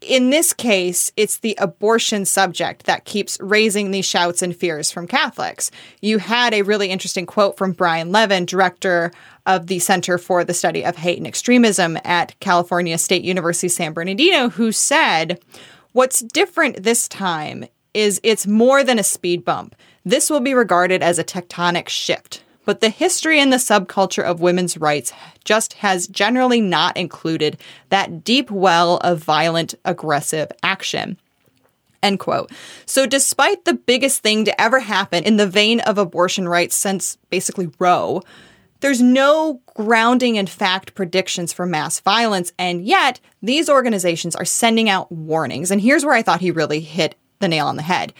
in 0.00 0.30
this 0.30 0.52
case, 0.52 1.12
it's 1.16 1.38
the 1.38 1.54
abortion 1.59 2.25
subject 2.25 2.87
that 2.87 3.04
keeps 3.04 3.38
raising 3.40 3.90
these 3.90 4.07
shouts 4.07 4.40
and 4.40 4.57
fears 4.57 4.90
from 4.90 5.07
Catholics. 5.07 5.71
You 6.00 6.19
had 6.19 6.54
a 6.54 6.62
really 6.62 6.88
interesting 6.88 7.26
quote 7.26 7.59
from 7.59 7.73
Brian 7.73 8.11
Levin, 8.11 8.47
director 8.47 9.12
of 9.47 9.66
the 9.66 9.78
Center 9.78 10.16
for 10.16 10.42
the 10.42 10.54
Study 10.54 10.85
of 10.85 10.97
Hate 10.97 11.19
and 11.19 11.26
Extremism 11.26 11.99
at 12.04 12.38
California 12.40 12.97
State 12.97 13.25
University 13.25 13.69
San 13.69 13.92
Bernardino, 13.92 14.49
who 14.49 14.73
said, 14.73 15.38
What's 15.92 16.21
different 16.21 16.83
this 16.83 17.09
time 17.09 17.64
is 17.92 18.21
it's 18.23 18.47
more 18.47 18.85
than 18.85 18.99
a 18.99 19.04
speed 19.04 19.45
bump. 19.45 19.75
This 20.04 20.30
will 20.30 20.40
be 20.40 20.54
regarded 20.54 21.02
as 21.02 21.19
a 21.19 21.25
tectonic 21.25 21.88
shift 21.88 22.42
but 22.64 22.81
the 22.81 22.90
history 22.90 23.40
and 23.40 23.52
the 23.52 23.57
subculture 23.57 24.23
of 24.23 24.40
women's 24.40 24.76
rights 24.76 25.12
just 25.45 25.75
has 25.75 26.07
generally 26.07 26.61
not 26.61 26.97
included 26.97 27.59
that 27.88 28.25
deep 28.25 28.50
well 28.50 28.99
of 28.99 29.23
violent, 29.23 29.75
aggressive 29.85 30.50
action. 30.62 31.19
End 32.02 32.19
quote. 32.19 32.50
So, 32.87 33.07
despite 33.07 33.64
the 33.64 33.75
biggest 33.75 34.23
thing 34.23 34.45
to 34.47 34.61
ever 34.61 34.81
happen 34.81 35.25
in 35.25 35.37
the 35.37 35.47
vein 35.47 35.81
of 35.81 35.99
abortion 35.99 36.49
rights 36.49 36.76
since 36.76 37.19
basically 37.29 37.71
Roe, 37.79 38.23
there's 38.81 39.02
no 39.02 39.61
grounding 39.75 40.37
in 40.37 40.47
fact 40.47 40.95
predictions 40.95 41.52
for 41.52 41.67
mass 41.67 42.00
violence, 42.00 42.52
and 42.59 42.85
yet 42.85 43.21
these 43.43 43.69
organizations 43.69 44.35
are 44.35 44.47
sending 44.47 44.88
out 44.88 45.12
warnings. 45.12 45.71
And 45.71 45.81
here's 45.81 46.05
where 46.05 46.14
I 46.14 46.23
thought 46.23 46.40
he 46.40 46.50
really 46.50 46.81
hit 46.81 47.17
the 47.40 47.49
nail 47.49 47.67
on 47.67 47.76
the 47.76 47.83
head. 47.83 48.14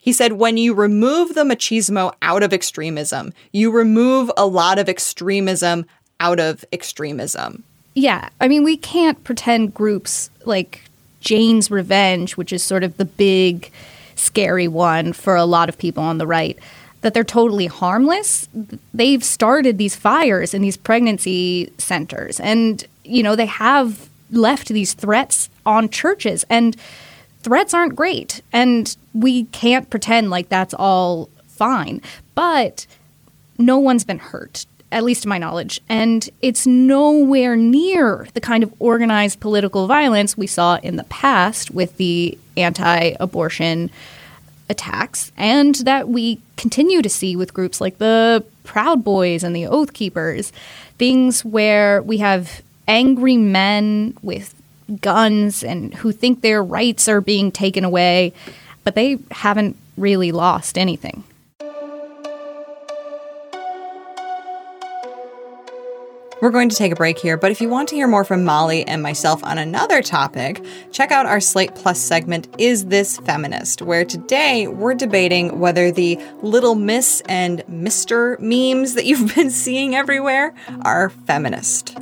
He 0.00 0.12
said, 0.12 0.32
when 0.32 0.56
you 0.56 0.72
remove 0.72 1.34
the 1.34 1.44
machismo 1.44 2.14
out 2.22 2.42
of 2.42 2.54
extremism, 2.54 3.34
you 3.52 3.70
remove 3.70 4.30
a 4.36 4.46
lot 4.46 4.78
of 4.78 4.88
extremism 4.88 5.84
out 6.18 6.40
of 6.40 6.64
extremism. 6.72 7.64
Yeah. 7.94 8.30
I 8.40 8.48
mean, 8.48 8.64
we 8.64 8.76
can't 8.76 9.22
pretend 9.24 9.74
groups 9.74 10.30
like 10.46 10.82
Jane's 11.20 11.70
Revenge, 11.70 12.38
which 12.38 12.52
is 12.52 12.62
sort 12.62 12.82
of 12.82 12.96
the 12.96 13.04
big, 13.04 13.70
scary 14.16 14.68
one 14.68 15.12
for 15.12 15.36
a 15.36 15.44
lot 15.44 15.68
of 15.68 15.76
people 15.76 16.02
on 16.02 16.16
the 16.16 16.26
right, 16.26 16.58
that 17.02 17.12
they're 17.12 17.24
totally 17.24 17.66
harmless. 17.66 18.48
They've 18.94 19.24
started 19.24 19.76
these 19.76 19.96
fires 19.96 20.54
in 20.54 20.62
these 20.62 20.76
pregnancy 20.76 21.72
centers, 21.78 22.40
and, 22.40 22.84
you 23.04 23.22
know, 23.22 23.36
they 23.36 23.46
have 23.46 24.08
left 24.30 24.68
these 24.68 24.94
threats 24.94 25.50
on 25.66 25.90
churches. 25.90 26.44
And, 26.48 26.76
threats 27.42 27.74
aren't 27.74 27.96
great 27.96 28.42
and 28.52 28.96
we 29.14 29.44
can't 29.44 29.90
pretend 29.90 30.30
like 30.30 30.48
that's 30.48 30.74
all 30.74 31.28
fine. 31.46 32.00
But 32.34 32.86
no 33.58 33.78
one's 33.78 34.04
been 34.04 34.18
hurt, 34.18 34.66
at 34.92 35.04
least 35.04 35.22
to 35.22 35.28
my 35.28 35.38
knowledge. 35.38 35.80
And 35.88 36.28
it's 36.40 36.66
nowhere 36.66 37.56
near 37.56 38.26
the 38.34 38.40
kind 38.40 38.62
of 38.62 38.72
organized 38.78 39.40
political 39.40 39.86
violence 39.86 40.36
we 40.36 40.46
saw 40.46 40.76
in 40.76 40.96
the 40.96 41.04
past 41.04 41.70
with 41.70 41.96
the 41.96 42.38
anti 42.56 43.14
abortion 43.20 43.90
attacks 44.68 45.32
and 45.36 45.74
that 45.76 46.08
we 46.08 46.40
continue 46.56 47.02
to 47.02 47.08
see 47.08 47.34
with 47.34 47.52
groups 47.52 47.80
like 47.80 47.98
the 47.98 48.44
Proud 48.62 49.02
Boys 49.02 49.42
and 49.42 49.54
the 49.54 49.66
Oath 49.66 49.92
Keepers. 49.92 50.52
Things 50.96 51.44
where 51.44 52.02
we 52.02 52.18
have 52.18 52.62
angry 52.86 53.36
men 53.36 54.16
with 54.22 54.54
guns 55.00 55.62
and 55.62 55.94
who 55.94 56.12
think 56.12 56.40
their 56.40 56.62
rights 56.62 57.08
are 57.08 57.20
being 57.20 57.50
taken 57.52 57.84
away, 57.84 58.32
but 58.84 58.94
they 58.94 59.18
haven't 59.30 59.76
really 59.96 60.32
lost 60.32 60.78
anything. 60.78 61.24
We're 66.40 66.50
going 66.50 66.70
to 66.70 66.76
take 66.76 66.90
a 66.90 66.96
break 66.96 67.18
here, 67.18 67.36
but 67.36 67.50
if 67.50 67.60
you 67.60 67.68
want 67.68 67.90
to 67.90 67.94
hear 67.94 68.06
more 68.06 68.24
from 68.24 68.46
Molly 68.46 68.86
and 68.88 69.02
myself 69.02 69.44
on 69.44 69.58
another 69.58 70.00
topic, 70.00 70.64
check 70.90 71.12
out 71.12 71.26
our 71.26 71.38
Slate 71.38 71.74
Plus 71.74 72.00
segment, 72.00 72.48
Is 72.56 72.86
This 72.86 73.18
Feminist? 73.18 73.82
where 73.82 74.06
today 74.06 74.66
we're 74.66 74.94
debating 74.94 75.60
whether 75.60 75.92
the 75.92 76.18
Little 76.40 76.76
Miss 76.76 77.20
and 77.28 77.62
Mr. 77.66 78.40
memes 78.40 78.94
that 78.94 79.04
you've 79.04 79.34
been 79.34 79.50
seeing 79.50 79.94
everywhere 79.94 80.54
are 80.80 81.10
feminist. 81.10 81.98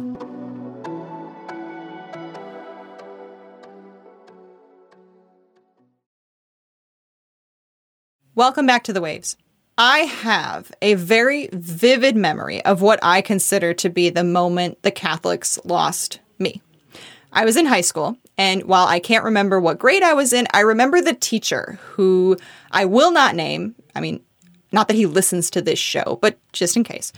Welcome 8.38 8.66
back 8.66 8.84
to 8.84 8.92
the 8.92 9.00
waves. 9.00 9.36
I 9.76 9.98
have 9.98 10.70
a 10.80 10.94
very 10.94 11.48
vivid 11.52 12.14
memory 12.14 12.64
of 12.64 12.80
what 12.80 13.00
I 13.02 13.20
consider 13.20 13.74
to 13.74 13.90
be 13.90 14.10
the 14.10 14.22
moment 14.22 14.80
the 14.82 14.92
Catholics 14.92 15.58
lost 15.64 16.20
me. 16.38 16.62
I 17.32 17.44
was 17.44 17.56
in 17.56 17.66
high 17.66 17.80
school, 17.80 18.16
and 18.36 18.62
while 18.62 18.86
I 18.86 19.00
can't 19.00 19.24
remember 19.24 19.58
what 19.58 19.80
grade 19.80 20.04
I 20.04 20.14
was 20.14 20.32
in, 20.32 20.46
I 20.52 20.60
remember 20.60 21.00
the 21.00 21.14
teacher 21.14 21.80
who 21.82 22.36
I 22.70 22.84
will 22.84 23.10
not 23.10 23.34
name. 23.34 23.74
I 23.96 24.00
mean, 24.00 24.20
not 24.70 24.86
that 24.86 24.94
he 24.94 25.06
listens 25.06 25.50
to 25.50 25.60
this 25.60 25.80
show, 25.80 26.20
but 26.22 26.38
just 26.52 26.76
in 26.76 26.84
case. 26.84 27.12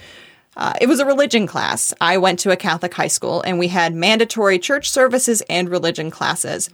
Uh, 0.57 0.73
it 0.81 0.87
was 0.89 1.00
a 1.00 1.07
religion 1.07 1.47
class. 1.47 1.93
I 2.00 2.17
went 2.17 2.39
to 2.39 2.50
a 2.50 2.57
Catholic 2.57 2.95
high 2.95 3.09
school, 3.09 3.43
and 3.43 3.59
we 3.59 3.69
had 3.69 3.95
mandatory 3.95 4.59
church 4.59 4.89
services 4.89 5.43
and 5.50 5.69
religion 5.69 6.11
classes. 6.11 6.71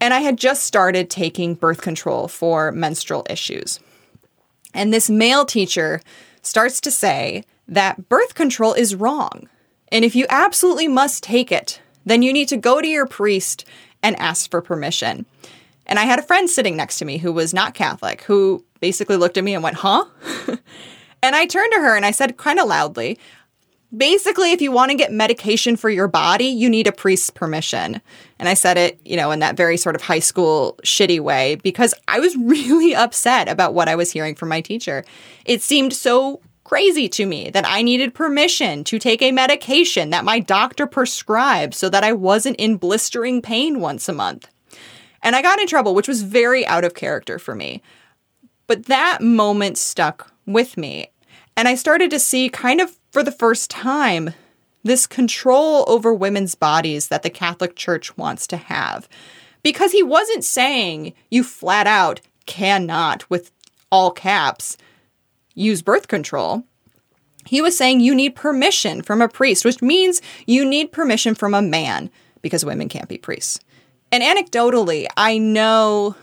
And 0.00 0.12
I 0.12 0.20
had 0.20 0.36
just 0.36 0.64
started 0.64 1.08
taking 1.08 1.54
birth 1.54 1.80
control 1.80 2.28
for 2.28 2.72
menstrual 2.72 3.26
issues. 3.30 3.80
And 4.74 4.92
this 4.92 5.08
male 5.08 5.44
teacher 5.44 6.02
starts 6.42 6.80
to 6.82 6.90
say 6.90 7.44
that 7.66 8.08
birth 8.08 8.34
control 8.34 8.74
is 8.74 8.94
wrong. 8.94 9.48
And 9.90 10.04
if 10.04 10.14
you 10.14 10.26
absolutely 10.28 10.88
must 10.88 11.22
take 11.22 11.50
it, 11.50 11.80
then 12.04 12.22
you 12.22 12.32
need 12.32 12.48
to 12.48 12.56
go 12.56 12.80
to 12.80 12.86
your 12.86 13.06
priest 13.06 13.64
and 14.02 14.18
ask 14.18 14.50
for 14.50 14.60
permission. 14.60 15.26
And 15.86 15.98
I 15.98 16.04
had 16.04 16.18
a 16.18 16.22
friend 16.22 16.50
sitting 16.50 16.76
next 16.76 16.98
to 16.98 17.04
me 17.04 17.18
who 17.18 17.32
was 17.32 17.54
not 17.54 17.74
Catholic, 17.74 18.22
who 18.22 18.64
basically 18.80 19.16
looked 19.16 19.38
at 19.38 19.44
me 19.44 19.54
and 19.54 19.62
went, 19.62 19.76
Huh? 19.76 20.04
and 21.22 21.36
I 21.36 21.46
turned 21.46 21.72
to 21.72 21.80
her 21.80 21.96
and 21.96 22.04
I 22.04 22.10
said, 22.10 22.36
kind 22.36 22.58
of 22.58 22.68
loudly, 22.68 23.18
basically, 23.94 24.52
if 24.52 24.60
you 24.60 24.72
want 24.72 24.90
to 24.90 24.96
get 24.96 25.12
medication 25.12 25.76
for 25.76 25.90
your 25.90 26.08
body, 26.08 26.46
you 26.46 26.68
need 26.68 26.86
a 26.86 26.92
priest's 26.92 27.30
permission. 27.30 28.00
And 28.38 28.48
I 28.48 28.54
said 28.54 28.78
it, 28.78 29.00
you 29.04 29.16
know, 29.16 29.30
in 29.30 29.40
that 29.40 29.56
very 29.56 29.76
sort 29.76 29.94
of 29.94 30.02
high 30.02 30.20
school 30.20 30.78
shitty 30.84 31.20
way 31.20 31.56
because 31.56 31.94
I 32.08 32.20
was 32.20 32.36
really 32.40 32.94
upset 32.94 33.48
about 33.48 33.74
what 33.74 33.88
I 33.88 33.94
was 33.94 34.10
hearing 34.10 34.34
from 34.34 34.48
my 34.48 34.60
teacher. 34.60 35.04
It 35.44 35.62
seemed 35.62 35.92
so 35.92 36.40
crazy 36.64 37.08
to 37.08 37.26
me 37.26 37.48
that 37.50 37.64
I 37.66 37.82
needed 37.82 38.12
permission 38.12 38.82
to 38.84 38.98
take 38.98 39.22
a 39.22 39.30
medication 39.30 40.10
that 40.10 40.24
my 40.24 40.40
doctor 40.40 40.86
prescribed 40.86 41.74
so 41.74 41.88
that 41.88 42.02
I 42.02 42.12
wasn't 42.12 42.56
in 42.56 42.76
blistering 42.76 43.40
pain 43.40 43.78
once 43.78 44.08
a 44.08 44.12
month. 44.12 44.48
And 45.22 45.36
I 45.36 45.42
got 45.42 45.60
in 45.60 45.68
trouble, 45.68 45.94
which 45.94 46.08
was 46.08 46.22
very 46.22 46.66
out 46.66 46.84
of 46.84 46.94
character 46.94 47.38
for 47.38 47.54
me. 47.54 47.82
But 48.66 48.86
that 48.86 49.20
moment 49.20 49.78
stuck 49.78 50.32
with 50.44 50.76
me. 50.76 51.10
And 51.56 51.68
I 51.68 51.74
started 51.74 52.10
to 52.10 52.18
see 52.18 52.48
kind 52.48 52.80
of 52.80 52.96
for 53.16 53.22
the 53.22 53.32
first 53.32 53.70
time 53.70 54.34
this 54.84 55.06
control 55.06 55.86
over 55.88 56.12
women's 56.12 56.54
bodies 56.54 57.08
that 57.08 57.22
the 57.22 57.30
Catholic 57.30 57.74
Church 57.74 58.14
wants 58.18 58.46
to 58.46 58.58
have. 58.58 59.08
Because 59.62 59.92
he 59.92 60.02
wasn't 60.02 60.44
saying 60.44 61.14
you 61.30 61.42
flat 61.42 61.86
out 61.86 62.20
cannot, 62.44 63.24
with 63.30 63.52
all 63.90 64.10
caps, 64.10 64.76
use 65.54 65.80
birth 65.80 66.08
control. 66.08 66.64
He 67.46 67.62
was 67.62 67.74
saying 67.74 68.00
you 68.00 68.14
need 68.14 68.36
permission 68.36 69.00
from 69.00 69.22
a 69.22 69.30
priest, 69.30 69.64
which 69.64 69.80
means 69.80 70.20
you 70.46 70.62
need 70.62 70.92
permission 70.92 71.34
from 71.34 71.54
a 71.54 71.62
man 71.62 72.10
because 72.42 72.66
women 72.66 72.90
can't 72.90 73.08
be 73.08 73.16
priests. 73.16 73.58
And 74.12 74.22
anecdotally, 74.22 75.06
I 75.16 75.38
know 75.38 76.16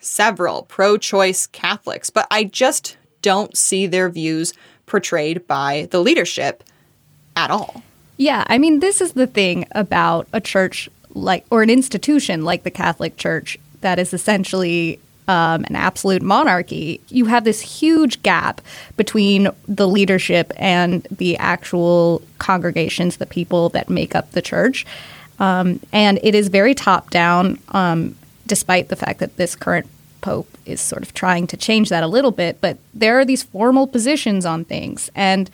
several 0.00 0.64
pro 0.64 0.98
choice 0.98 1.46
Catholics, 1.46 2.10
but 2.10 2.26
I 2.28 2.42
just 2.42 2.96
don't 3.22 3.56
see 3.56 3.86
their 3.86 4.10
views 4.10 4.52
portrayed 4.86 5.46
by 5.46 5.88
the 5.90 6.00
leadership 6.00 6.64
at 7.36 7.50
all. 7.50 7.82
Yeah, 8.16 8.44
I 8.46 8.58
mean, 8.58 8.80
this 8.80 9.00
is 9.00 9.12
the 9.12 9.26
thing 9.26 9.66
about 9.72 10.28
a 10.32 10.40
church 10.40 10.88
like, 11.14 11.44
or 11.50 11.62
an 11.62 11.70
institution 11.70 12.44
like 12.44 12.62
the 12.62 12.70
Catholic 12.70 13.16
Church 13.16 13.58
that 13.80 13.98
is 13.98 14.14
essentially 14.14 15.00
um, 15.26 15.64
an 15.64 15.76
absolute 15.76 16.22
monarchy. 16.22 17.00
You 17.08 17.26
have 17.26 17.44
this 17.44 17.60
huge 17.60 18.22
gap 18.22 18.60
between 18.96 19.48
the 19.66 19.88
leadership 19.88 20.52
and 20.56 21.06
the 21.10 21.36
actual 21.38 22.22
congregations, 22.38 23.16
the 23.16 23.26
people 23.26 23.70
that 23.70 23.88
make 23.88 24.14
up 24.14 24.32
the 24.32 24.42
church. 24.42 24.84
Um, 25.38 25.80
and 25.92 26.20
it 26.22 26.34
is 26.34 26.48
very 26.48 26.74
top 26.74 27.10
down, 27.10 27.58
um, 27.68 28.16
despite 28.46 28.88
the 28.88 28.96
fact 28.96 29.20
that 29.20 29.36
this 29.36 29.56
current 29.56 29.88
Pope 30.24 30.56
is 30.64 30.80
sort 30.80 31.02
of 31.02 31.12
trying 31.12 31.46
to 31.48 31.56
change 31.56 31.90
that 31.90 32.02
a 32.02 32.06
little 32.06 32.30
bit, 32.30 32.58
but 32.62 32.78
there 32.94 33.18
are 33.18 33.26
these 33.26 33.42
formal 33.42 33.86
positions 33.86 34.46
on 34.46 34.64
things. 34.64 35.10
And 35.14 35.50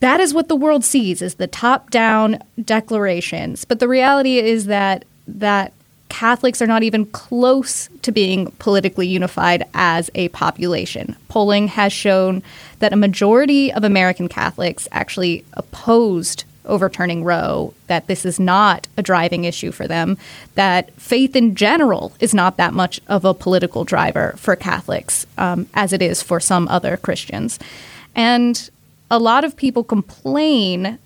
that 0.00 0.20
is 0.20 0.34
what 0.34 0.48
the 0.48 0.56
world 0.56 0.84
sees 0.84 1.22
is 1.22 1.36
the 1.36 1.46
top-down 1.46 2.42
declarations. 2.62 3.64
But 3.64 3.80
the 3.80 3.88
reality 3.88 4.36
is 4.38 4.66
that 4.66 5.06
that 5.26 5.72
Catholics 6.10 6.60
are 6.60 6.66
not 6.66 6.82
even 6.82 7.06
close 7.06 7.88
to 8.02 8.12
being 8.12 8.50
politically 8.58 9.06
unified 9.06 9.64
as 9.72 10.10
a 10.14 10.28
population. 10.28 11.16
Polling 11.28 11.68
has 11.68 11.94
shown 11.94 12.42
that 12.80 12.92
a 12.92 12.96
majority 12.96 13.72
of 13.72 13.84
American 13.84 14.28
Catholics 14.28 14.86
actually 14.92 15.46
opposed 15.54 16.44
overturning 16.64 17.24
Roe, 17.24 17.74
that 17.86 18.06
this 18.06 18.24
is 18.24 18.38
not 18.38 18.86
a 18.96 19.02
driving 19.02 19.44
issue 19.44 19.72
for 19.72 19.86
them, 19.86 20.16
that 20.54 20.92
faith 20.94 21.34
in 21.34 21.54
general 21.54 22.12
is 22.20 22.34
not 22.34 22.56
that 22.56 22.72
much 22.72 23.00
of 23.08 23.24
a 23.24 23.34
political 23.34 23.84
driver 23.84 24.34
for 24.36 24.56
Catholics 24.56 25.26
um, 25.38 25.66
as 25.74 25.92
it 25.92 26.02
is 26.02 26.22
for 26.22 26.40
some 26.40 26.68
other 26.68 26.96
Christians. 26.96 27.58
And 28.14 28.70
a 29.10 29.18
lot 29.18 29.44
of 29.44 29.56
people 29.56 29.84
complain 29.84 30.98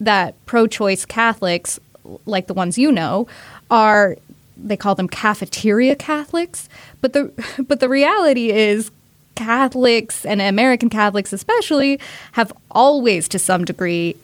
that 0.00 0.34
pro 0.46 0.66
choice 0.66 1.04
Catholics, 1.04 1.78
like 2.26 2.46
the 2.46 2.54
ones 2.54 2.78
you 2.78 2.90
know, 2.90 3.26
are 3.70 4.16
they 4.62 4.76
call 4.76 4.94
them 4.94 5.08
cafeteria 5.08 5.96
Catholics. 5.96 6.68
But 7.00 7.12
the 7.12 7.32
but 7.66 7.80
the 7.80 7.88
reality 7.88 8.50
is 8.50 8.90
Catholics 9.34 10.26
and 10.26 10.40
American 10.40 10.90
Catholics 10.90 11.32
especially 11.32 11.98
have 12.32 12.52
always 12.70 13.28
to 13.28 13.38
some 13.38 13.64
degree 13.64 14.16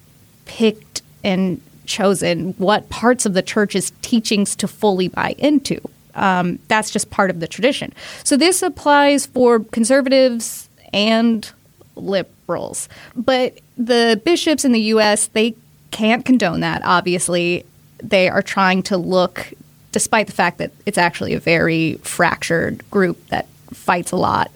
picked 0.46 1.02
and 1.22 1.60
chosen 1.86 2.52
what 2.54 2.88
parts 2.88 3.26
of 3.26 3.34
the 3.34 3.42
church's 3.42 3.92
teachings 4.02 4.56
to 4.56 4.68
fully 4.68 5.08
buy 5.08 5.34
into. 5.38 5.80
Um, 6.14 6.58
that's 6.68 6.90
just 6.90 7.10
part 7.10 7.30
of 7.30 7.40
the 7.40 7.46
tradition. 7.46 7.92
So 8.24 8.36
this 8.36 8.62
applies 8.62 9.26
for 9.26 9.60
conservatives 9.60 10.68
and 10.92 11.48
liberals. 11.94 12.88
But 13.14 13.58
the 13.76 14.20
bishops 14.24 14.64
in 14.64 14.72
the 14.72 14.80
U.S., 14.80 15.28
they 15.28 15.54
can't 15.90 16.24
condone 16.24 16.60
that, 16.60 16.82
obviously. 16.84 17.64
They 18.02 18.28
are 18.28 18.42
trying 18.42 18.82
to 18.84 18.96
look, 18.96 19.52
despite 19.92 20.26
the 20.26 20.32
fact 20.32 20.58
that 20.58 20.72
it's 20.86 20.98
actually 20.98 21.34
a 21.34 21.40
very 21.40 21.94
fractured 22.02 22.88
group 22.90 23.24
that 23.28 23.46
fights 23.72 24.12
a 24.12 24.16
lot 24.16 24.50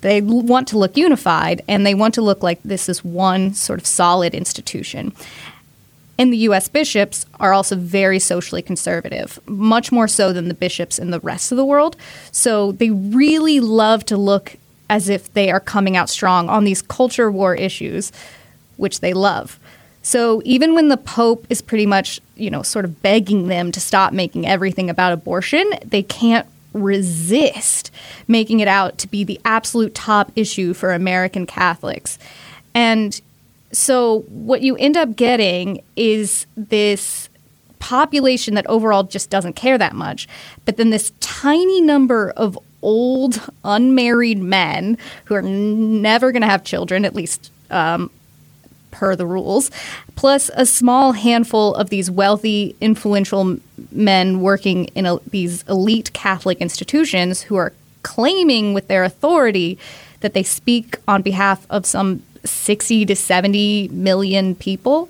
they 0.00 0.20
want 0.20 0.68
to 0.68 0.78
look 0.78 0.96
unified 0.96 1.62
and 1.66 1.84
they 1.84 1.94
want 1.94 2.14
to 2.14 2.22
look 2.22 2.42
like 2.42 2.62
this 2.62 2.88
is 2.88 3.04
one 3.04 3.54
sort 3.54 3.80
of 3.80 3.86
solid 3.86 4.34
institution. 4.34 5.12
And 6.18 6.32
the 6.32 6.38
US 6.38 6.68
bishops 6.68 7.26
are 7.38 7.52
also 7.52 7.76
very 7.76 8.18
socially 8.18 8.62
conservative, 8.62 9.38
much 9.46 9.92
more 9.92 10.08
so 10.08 10.32
than 10.32 10.48
the 10.48 10.54
bishops 10.54 10.98
in 10.98 11.10
the 11.10 11.20
rest 11.20 11.52
of 11.52 11.56
the 11.56 11.64
world. 11.64 11.96
So 12.32 12.72
they 12.72 12.90
really 12.90 13.60
love 13.60 14.04
to 14.06 14.16
look 14.16 14.56
as 14.90 15.08
if 15.08 15.32
they 15.32 15.50
are 15.50 15.60
coming 15.60 15.96
out 15.96 16.08
strong 16.08 16.48
on 16.48 16.64
these 16.64 16.82
culture 16.82 17.30
war 17.30 17.54
issues, 17.54 18.10
which 18.76 19.00
they 19.00 19.12
love. 19.12 19.60
So 20.02 20.40
even 20.44 20.74
when 20.74 20.88
the 20.88 20.96
Pope 20.96 21.46
is 21.50 21.60
pretty 21.60 21.86
much, 21.86 22.20
you 22.36 22.50
know, 22.50 22.62
sort 22.62 22.84
of 22.84 23.02
begging 23.02 23.48
them 23.48 23.70
to 23.72 23.80
stop 23.80 24.12
making 24.12 24.46
everything 24.46 24.88
about 24.88 25.12
abortion, 25.12 25.70
they 25.84 26.02
can't 26.02 26.46
resist 26.72 27.90
making 28.26 28.60
it 28.60 28.68
out 28.68 28.98
to 28.98 29.08
be 29.08 29.24
the 29.24 29.40
absolute 29.44 29.94
top 29.94 30.30
issue 30.36 30.74
for 30.74 30.92
American 30.92 31.46
Catholics. 31.46 32.18
And 32.74 33.20
so 33.72 34.20
what 34.28 34.62
you 34.62 34.76
end 34.76 34.96
up 34.96 35.16
getting 35.16 35.82
is 35.96 36.46
this 36.56 37.28
population 37.78 38.54
that 38.54 38.66
overall 38.66 39.04
just 39.04 39.30
doesn't 39.30 39.54
care 39.54 39.78
that 39.78 39.94
much, 39.94 40.28
but 40.64 40.76
then 40.76 40.90
this 40.90 41.12
tiny 41.20 41.80
number 41.80 42.30
of 42.30 42.58
old 42.82 43.40
unmarried 43.64 44.38
men 44.38 44.96
who 45.24 45.34
are 45.34 45.42
never 45.42 46.32
going 46.32 46.42
to 46.42 46.48
have 46.48 46.64
children, 46.64 47.04
at 47.04 47.14
least 47.14 47.50
um, 47.70 48.10
per 48.90 49.16
the 49.16 49.26
rules, 49.26 49.70
plus 50.16 50.50
a 50.54 50.66
small 50.66 51.12
handful 51.12 51.74
of 51.74 51.90
these 51.90 52.10
wealthy, 52.10 52.76
influential 52.80 53.58
men 53.90 54.40
working 54.40 54.86
in 54.94 55.06
a, 55.06 55.18
these 55.30 55.62
elite 55.68 56.12
Catholic 56.12 56.58
institutions 56.58 57.42
who 57.42 57.56
are 57.56 57.72
claiming 58.02 58.74
with 58.74 58.88
their 58.88 59.04
authority 59.04 59.78
that 60.20 60.34
they 60.34 60.42
speak 60.42 60.96
on 61.06 61.22
behalf 61.22 61.66
of 61.70 61.86
some 61.86 62.22
60 62.44 63.06
to 63.06 63.16
70 63.16 63.88
million 63.88 64.54
people. 64.54 65.08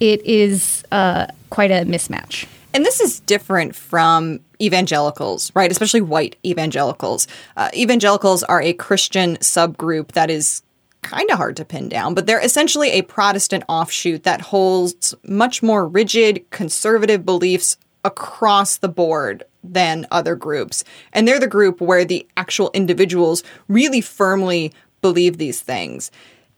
It 0.00 0.24
is 0.24 0.84
uh, 0.90 1.26
quite 1.50 1.70
a 1.70 1.84
mismatch. 1.84 2.46
And 2.74 2.84
this 2.84 3.00
is 3.00 3.20
different 3.20 3.76
from 3.76 4.40
evangelicals, 4.60 5.52
right? 5.54 5.70
Especially 5.70 6.00
white 6.00 6.36
evangelicals. 6.44 7.28
Uh, 7.56 7.70
evangelicals 7.74 8.42
are 8.42 8.60
a 8.60 8.72
Christian 8.72 9.36
subgroup 9.36 10.08
that 10.12 10.28
is 10.28 10.62
kind 11.04 11.30
of 11.30 11.36
hard 11.36 11.56
to 11.56 11.64
pin 11.64 11.88
down, 11.88 12.14
but 12.14 12.26
they're 12.26 12.44
essentially 12.44 12.90
a 12.90 13.02
Protestant 13.02 13.62
offshoot 13.68 14.24
that 14.24 14.40
holds 14.40 15.14
much 15.22 15.62
more 15.62 15.86
rigid 15.86 16.50
conservative 16.50 17.24
beliefs 17.24 17.76
across 18.04 18.78
the 18.78 18.88
board 18.88 19.44
than 19.62 20.06
other 20.10 20.34
groups. 20.34 20.82
And 21.12 21.28
they're 21.28 21.38
the 21.38 21.46
group 21.46 21.80
where 21.80 22.04
the 22.04 22.26
actual 22.36 22.70
individuals 22.74 23.42
really 23.68 24.00
firmly 24.00 24.72
believe 25.00 25.38
these 25.38 25.60
things. 25.60 26.10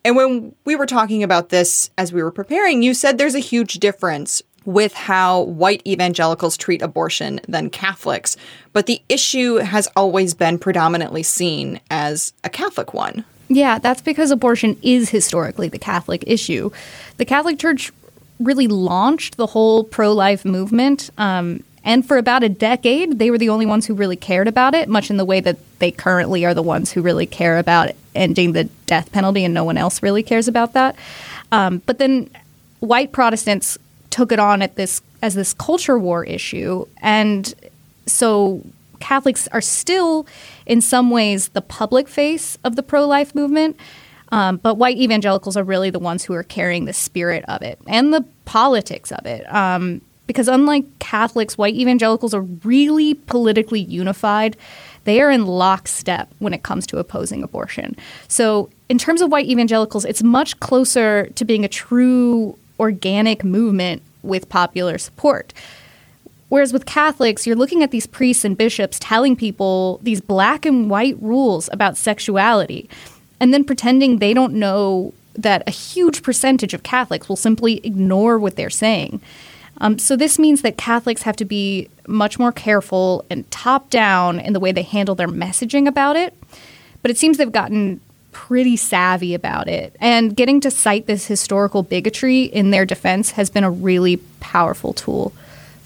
And 0.05 0.17
when 0.17 0.55
we 0.65 0.77
were 0.77 0.87
talking 0.87 1.23
about 1.23 1.49
this 1.49 1.91
as 1.99 2.13
we 2.13 2.23
were 2.23 2.31
preparing, 2.31 2.83
you 2.83 2.95
said 2.95 3.19
there's 3.19 3.35
a 3.35 3.41
huge 3.41 3.75
difference 3.75 4.43
with 4.65 4.95
how 4.95 5.43
white 5.43 5.83
evangelicals 5.87 6.57
treat 6.57 6.83
abortion 6.83 7.41
than 7.49 7.71
Catholics, 7.71 8.37
but 8.73 8.87
the 8.87 9.01
issue 9.09 9.57
has 9.57 9.89
always 9.97 10.35
been 10.35 10.59
predominantly 10.59 11.23
seen 11.23 11.81
as 11.91 12.33
a 12.43 12.51
Catholic 12.51 12.93
one. 12.93 13.25
Yeah, 13.49 13.79
that's 13.79 14.03
because 14.03 14.31
abortion 14.31 14.77
is 14.83 15.11
historically 15.11 15.69
the 15.69 15.79
Catholic 15.79 16.25
issue. 16.27 16.71
The 17.17 17.25
Catholic 17.25 17.59
Church 17.59 17.93
really 18.41 18.67
launched 18.67 19.37
the 19.37 19.47
whole 19.47 19.85
pro 19.85 20.13
life 20.13 20.45
movement. 20.45 21.11
Um, 21.17 21.63
and 21.85 22.07
for 22.07 22.19
about 22.19 22.43
a 22.43 22.49
decade, 22.49 23.21
they 23.21 23.31
were 23.31 23.39
the 23.39 23.49
only 23.49 23.65
ones 23.65 23.87
who 23.87 23.95
really 23.95 24.17
cared 24.17 24.49
about 24.49 24.75
it, 24.75 24.89
much 24.89 25.09
in 25.09 25.17
the 25.17 25.25
way 25.25 25.39
that 25.41 25.57
they 25.79 25.93
currently 25.93 26.45
are 26.45 26.53
the 26.53 26.63
ones 26.63 26.91
who 26.91 27.01
really 27.01 27.27
care 27.27 27.59
about 27.59 27.93
ending 28.15 28.53
the 28.53 28.65
death 28.87 29.13
penalty, 29.13 29.45
and 29.45 29.55
no 29.55 29.63
one 29.63 29.79
else 29.79 30.03
really 30.03 30.25
cares 30.25 30.49
about 30.49 30.73
that. 30.73 30.97
Um, 31.53 31.81
but 31.87 31.99
then 31.99 32.29
white 32.81 33.13
Protestants 33.13 33.79
took 34.11 34.33
it 34.33 34.41
on 34.41 34.63
at 34.63 34.75
this 34.75 35.01
as 35.23 35.35
this 35.35 35.55
culture 35.55 35.99
war 35.99 36.25
issue, 36.25 36.87
and 37.01 37.55
so 38.07 38.63
Catholics 38.99 39.47
are 39.53 39.61
still, 39.61 40.27
in 40.67 40.81
some 40.81 41.11
ways, 41.11 41.49
the 41.49 41.63
public 41.63 42.09
face 42.09 42.59
of 42.65 42.77
the 42.77 42.83
pro 42.83 43.07
life 43.07 43.35
movement. 43.35 43.79
Um, 44.33 44.57
but 44.57 44.75
white 44.75 44.99
evangelicals 44.99 45.57
are 45.57 45.63
really 45.63 45.91
the 45.91 46.01
ones 46.01 46.25
who 46.25 46.35
are 46.35 46.43
carrying 46.43 46.85
the 46.85 46.93
spirit 46.93 47.45
of 47.47 47.63
it 47.63 47.79
and 47.87 48.13
the 48.13 48.25
politics 48.45 49.13
of 49.13 49.25
it. 49.25 49.47
Um, 49.55 50.01
because 50.27 50.49
unlike 50.49 50.85
Catholics, 50.99 51.57
white 51.57 51.75
evangelicals 51.75 52.35
are 52.35 52.41
really 52.41 53.15
politically 53.15 53.81
unified. 53.81 54.57
They 55.05 55.21
are 55.21 55.31
in 55.31 55.47
lockstep 55.47 56.29
when 56.41 56.53
it 56.53 56.65
comes 56.65 56.87
to 56.89 56.99
opposing 56.99 57.45
abortion. 57.45 57.97
So, 58.27 58.71
in 58.89 58.99
terms 58.99 59.23
of 59.23 59.31
white 59.31 59.47
evangelicals, 59.47 60.05
it's 60.05 60.23
much 60.23 60.59
closer 60.59 61.27
to 61.27 61.45
being 61.45 61.65
a 61.65 61.69
true 61.69 62.59
organic 62.81 63.45
movement 63.45 64.03
with 64.23 64.49
popular 64.49 64.99
support. 64.99 65.53
Whereas 66.49 66.73
with 66.73 66.87
Catholics, 66.87 67.47
you're 67.47 67.57
looking 67.57 67.83
at 67.83 67.91
these 67.91 68.07
priests 68.07 68.45
and 68.45 68.57
bishops 68.57 68.99
telling 69.01 69.35
people 69.35 69.99
these 70.03 70.21
black 70.21 70.65
and 70.65 70.89
white 70.89 71.17
rules 71.21 71.69
about 71.73 71.97
sexuality, 71.97 72.89
and 73.41 73.53
then 73.53 73.65
pretending 73.65 74.19
they 74.19 74.33
don't 74.33 74.55
know 74.55 75.13
that 75.35 75.63
a 75.67 75.71
huge 75.71 76.23
percentage 76.23 76.73
of 76.73 76.83
Catholics 76.83 77.29
will 77.29 77.37
simply 77.37 77.85
ignore 77.85 78.39
what 78.39 78.57
they're 78.57 78.71
saying. 78.71 79.21
Um, 79.79 79.99
so 79.99 80.17
this 80.17 80.39
means 80.39 80.63
that 80.63 80.79
Catholics 80.79 81.23
have 81.23 81.37
to 81.37 81.45
be 81.45 81.91
much 82.07 82.39
more 82.39 82.53
careful 82.53 83.25
and 83.29 83.51
top 83.51 83.91
down 83.91 84.41
in 84.41 84.53
the 84.55 84.61
way 84.61 84.73
they 84.73 84.83
handle 84.83 85.15
their 85.15 85.29
messaging 85.29 85.87
about 85.87 86.17
it. 86.17 86.33
But 87.03 87.11
it 87.11 87.19
seems 87.19 87.37
they've 87.37 87.53
gotten 87.53 88.01
pretty 88.33 88.77
savvy 88.77 89.35
about 89.35 89.69
it. 89.69 89.95
And 90.01 90.35
getting 90.35 90.61
to 90.61 90.71
cite 90.71 91.07
this 91.07 91.27
historical 91.27 91.83
bigotry 91.83 92.45
in 92.45 92.71
their 92.71 92.87
defense 92.87 93.33
has 93.33 93.51
been 93.51 93.65
a 93.65 93.71
really 93.71 94.19
powerful 94.41 94.95
tool 94.95 95.33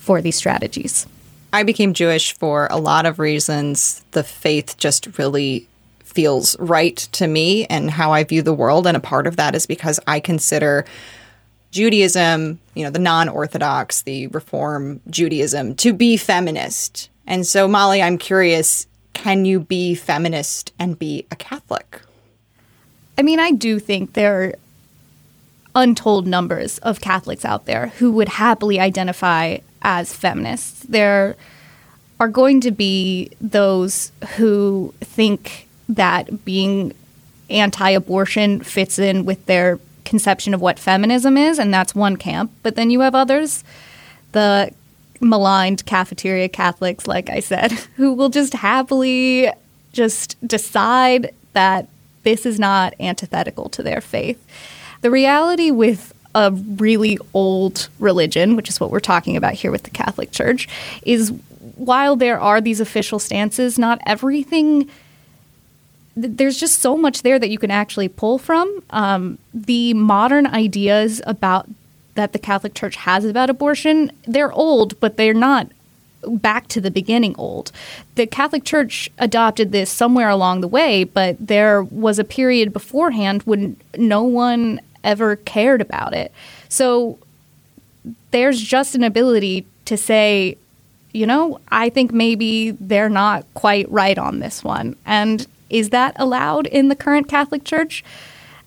for 0.01 0.21
these 0.21 0.37
strategies. 0.37 1.07
I 1.53 1.63
became 1.63 1.95
Jewish 1.95 2.33
for 2.33 2.69
a 2.71 2.79
lot 2.79 3.07
of 3.07 3.19
reasons. 3.19 4.05
The 4.13 4.25
faith 4.25 4.77
just 4.79 5.19
really 5.19 5.69
feels 6.05 6.59
right 6.59 6.97
to 6.97 7.27
me 7.27 7.67
and 7.67 7.91
how 7.91 8.13
I 8.13 8.25
view 8.25 8.43
the 8.43 8.55
world. 8.55 8.87
And 8.87 8.97
a 8.97 9.01
part 9.01 9.27
of 9.27 9.37
that 9.37 9.55
is 9.55 9.67
because 9.67 10.01
I 10.07 10.21
consider 10.21 10.85
Judaism, 11.71 12.59
you 12.75 12.85
know, 12.85 12.91
the 12.91 12.99
non 12.99 13.29
Orthodox, 13.29 14.03
the 14.03 14.27
Reform 14.29 15.01
Judaism, 15.09 15.75
to 15.77 15.93
be 15.93 16.17
feminist. 16.17 17.11
And 17.27 17.47
so, 17.47 17.69
Molly, 17.69 18.03
I'm 18.03 18.19
curious 18.19 18.87
can 19.13 19.45
you 19.45 19.61
be 19.61 19.95
feminist 19.95 20.73
and 20.79 20.99
be 20.99 21.27
a 21.31 21.37
Catholic? 21.37 22.01
I 23.19 23.23
mean, 23.23 23.39
I 23.39 23.51
do 23.51 23.79
think 23.79 24.15
there 24.15 24.43
are 24.43 24.55
untold 25.75 26.27
numbers 26.27 26.79
of 26.79 27.01
Catholics 27.01 27.45
out 27.45 27.67
there 27.67 27.89
who 27.99 28.13
would 28.13 28.29
happily 28.29 28.81
identify 28.81 29.59
as 29.83 30.13
feminists. 30.15 30.85
There 30.89 31.37
are 32.19 32.29
going 32.29 32.61
to 32.63 32.71
be 32.71 33.31
those 33.41 34.13
who 34.37 34.93
think 35.01 35.69
that 35.89 36.45
being 36.45 36.93
anti 37.49 37.91
abortion 37.91 38.61
fits 38.63 38.99
in 38.99 39.25
with 39.25 39.45
their 39.47 39.79
conception 40.05 40.55
of 40.55 40.61
what 40.61 40.79
feminism 40.79 41.37
is, 41.37 41.59
and 41.59 41.73
that's 41.73 41.95
one 41.95 42.17
camp. 42.17 42.51
But 42.63 42.77
then 42.77 42.91
you 42.91 43.01
have 43.01 43.15
others, 43.15 43.65
the 44.33 44.73
maligned 45.21 45.85
cafeteria 45.87 46.49
Catholics, 46.49 47.07
like 47.07 47.31
I 47.31 47.41
said, 47.41 47.73
who 47.97 48.13
will 48.13 48.29
just 48.29 48.55
happily 48.55 49.51
just 49.93 50.37
decide 50.47 51.35
that 51.53 51.89
this 52.23 52.47
is 52.47 52.59
not 52.59 52.95
antithetical 53.01 53.69
to 53.71 53.83
their 53.83 54.01
faith. 54.01 54.45
The 55.01 55.11
reality 55.11 55.71
with 55.71 56.13
a 56.35 56.53
really 56.53 57.19
old 57.35 57.89
religion, 57.99 58.57
which 58.57 58.69
is 58.69 58.79
what 58.79 58.91
we're 58.91 59.01
talking 59.01 59.37
about 59.37 59.55
here 59.55 59.71
with 59.71 59.83
the 59.83 59.91
Catholic 59.91 60.31
Church, 60.31 60.69
is 61.03 61.33
while 61.77 62.17
there 62.17 62.39
are 62.41 62.61
these 62.61 62.81
official 62.81 63.19
stances, 63.19 63.79
not 63.79 64.01
everything 64.07 64.89
there's 66.17 66.59
just 66.59 66.81
so 66.81 66.97
much 66.97 67.23
there 67.23 67.39
that 67.39 67.51
you 67.51 67.59
can 67.59 67.71
actually 67.71 68.09
pull 68.09 68.39
from. 68.39 68.83
Um, 68.91 69.39
the 69.55 69.95
modern 69.95 70.47
ideas 70.47 71.23
about 71.27 71.69
that 72.15 72.33
the 72.33 72.39
Catholic 72.39 72.75
Church 72.75 72.97
has 72.97 73.25
about 73.25 73.49
abortion, 73.49 74.11
they're 74.27 74.53
old, 74.53 74.99
but 75.01 75.17
they're 75.17 75.33
not 75.33 75.69
back 76.27 76.69
to 76.69 76.81
the 76.81 76.91
beginning 76.91 77.35
old. 77.39 77.73
The 78.17 78.27
Catholic 78.27 78.65
Church 78.65 79.09
adopted 79.19 79.73
this 79.73 79.91
somewhere 79.91 80.29
along 80.29 80.61
the 80.61 80.69
way, 80.69 81.05
but 81.05 81.37
there 81.39 81.83
was 81.83 82.19
a 82.19 82.25
period 82.25 82.73
beforehand 82.73 83.43
when 83.45 83.77
no 83.97 84.23
one 84.23 84.81
ever 85.05 85.37
cared 85.37 85.81
about 85.81 86.15
it. 86.15 86.33
So 86.69 87.19
there's 88.31 88.61
just 88.61 88.95
an 88.95 89.03
ability 89.03 89.67
to 89.87 89.97
say, 89.97 90.57
you 91.13 91.27
know, 91.27 91.61
I 91.71 91.89
think 91.89 92.13
maybe 92.13 92.71
they're 92.73 93.09
not 93.09 93.45
quite 93.55 93.91
right 93.91 94.17
on 94.17 94.39
this 94.39 94.63
one. 94.63 94.97
And 95.05 95.47
is 95.69 95.91
that 95.91 96.15
allowed 96.17 96.67
in 96.67 96.89
the 96.89 96.97
current 96.97 97.29
Catholic 97.29 97.65
Church? 97.65 98.05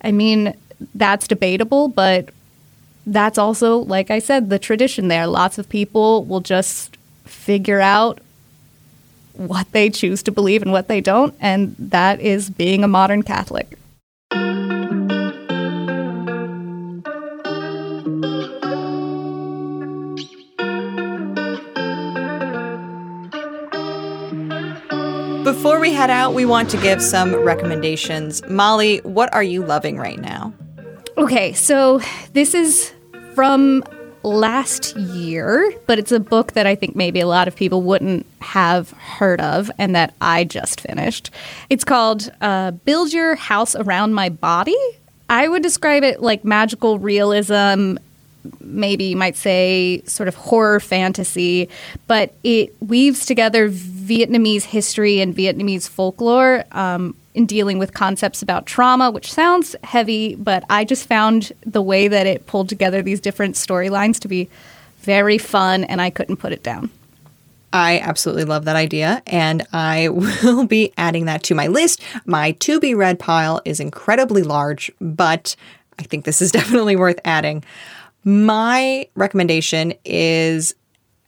I 0.02 0.12
mean, 0.12 0.56
that's 0.94 1.28
debatable, 1.28 1.88
but 1.88 2.30
that's 3.06 3.38
also, 3.38 3.78
like 3.78 4.12
I 4.12 4.20
said, 4.20 4.50
the 4.50 4.60
tradition 4.60 5.08
there. 5.08 5.28
Lots 5.28 5.58
of 5.58 5.70
people 5.70 6.26
will 6.26 6.42
just 6.42 6.98
figure 7.26 7.80
out 7.80 8.20
what 9.34 9.72
they 9.72 9.90
choose 9.90 10.22
to 10.24 10.32
believe 10.32 10.62
and 10.62 10.72
what 10.72 10.88
they 10.88 11.02
don't, 11.02 11.34
and 11.40 11.76
that 11.80 12.22
is 12.22 12.50
being 12.50 12.84
a 12.84 12.88
modern 12.88 13.24
Catholic. 13.24 13.78
Before 25.64 25.80
we 25.80 25.94
head 25.94 26.10
out, 26.10 26.34
we 26.34 26.44
want 26.44 26.70
to 26.72 26.78
give 26.82 27.02
some 27.02 27.34
recommendations. 27.34 28.46
Molly, 28.50 28.98
what 29.04 29.34
are 29.34 29.42
you 29.42 29.66
loving 29.66 29.98
right 29.98 30.20
now? 30.20 30.52
Okay, 31.18 31.54
so 31.54 32.02
this 32.34 32.54
is 32.54 32.92
from 33.34 33.82
last 34.24 34.94
year, 34.98 35.74
but 35.88 35.98
it's 35.98 36.12
a 36.12 36.20
book 36.20 36.52
that 36.52 36.68
I 36.68 36.76
think 36.76 36.98
maybe 36.98 37.22
a 37.22 37.28
lot 37.28 37.48
of 37.48 37.56
people 37.56 37.82
wouldn't 37.82 38.26
have 38.42 38.92
heard 38.92 39.40
of 39.40 39.72
and 39.78 39.96
that 39.96 40.14
I 40.20 40.44
just 40.44 40.82
finished. 40.82 41.32
It's 41.70 41.86
called 41.86 42.30
uh, 42.42 42.72
Build 42.72 43.14
Your 43.14 43.36
House 43.36 43.74
Around 43.74 44.16
My 44.16 44.28
Body. 44.28 44.76
I 45.30 45.48
would 45.48 45.64
describe 45.64 46.04
it 46.04 46.22
like 46.22 46.44
magical 46.44 47.00
realism 47.00 47.96
maybe 48.60 49.06
you 49.06 49.16
might 49.16 49.36
say 49.36 50.02
sort 50.06 50.28
of 50.28 50.36
horror 50.36 50.80
fantasy, 50.80 51.70
but 52.08 52.34
it 52.44 52.76
weaves 52.82 53.26
together 53.26 53.70
Vietnamese 54.04 54.64
history 54.64 55.22
and 55.22 55.36
Vietnamese 55.36 55.88
folklore 55.88 56.66
um, 56.72 57.16
in 57.34 57.46
dealing 57.46 57.80
with 57.80 57.94
concepts 57.94 58.42
about 58.42 58.66
trauma, 58.66 59.10
which 59.10 59.32
sounds 59.32 59.76
heavy, 59.84 60.36
but 60.36 60.64
I 60.70 60.84
just 60.84 61.08
found 61.08 61.54
the 61.66 61.82
way 61.82 62.08
that 62.08 62.28
it 62.28 62.46
pulled 62.46 62.70
together 62.70 63.02
these 63.02 63.20
different 63.20 63.56
storylines 63.56 64.20
to 64.20 64.28
be 64.28 64.50
very 65.00 65.38
fun, 65.38 65.84
and 65.86 66.02
I 66.02 66.10
couldn't 66.10 66.38
put 66.38 66.52
it 66.52 66.64
down. 66.64 66.90
I 67.72 68.00
absolutely 68.00 68.46
love 68.46 68.66
that 68.66 68.76
idea, 68.76 69.24
and 69.26 69.66
I 69.74 70.10
will 70.44 70.68
be 70.68 70.94
adding 70.98 71.26
that 71.26 71.44
to 71.44 71.56
my 71.56 71.68
list. 71.68 72.02
My 72.26 72.52
to 72.52 72.80
be 72.80 72.94
read 72.94 73.20
pile 73.20 73.62
is 73.66 73.80
incredibly 73.80 74.44
large, 74.44 74.92
but 75.02 75.56
I 75.98 76.04
think 76.04 76.26
this 76.26 76.42
is 76.42 76.52
definitely 76.60 76.96
worth 76.96 77.20
adding. 77.26 77.64
My 78.24 79.08
recommendation 79.16 79.94
is 80.06 80.76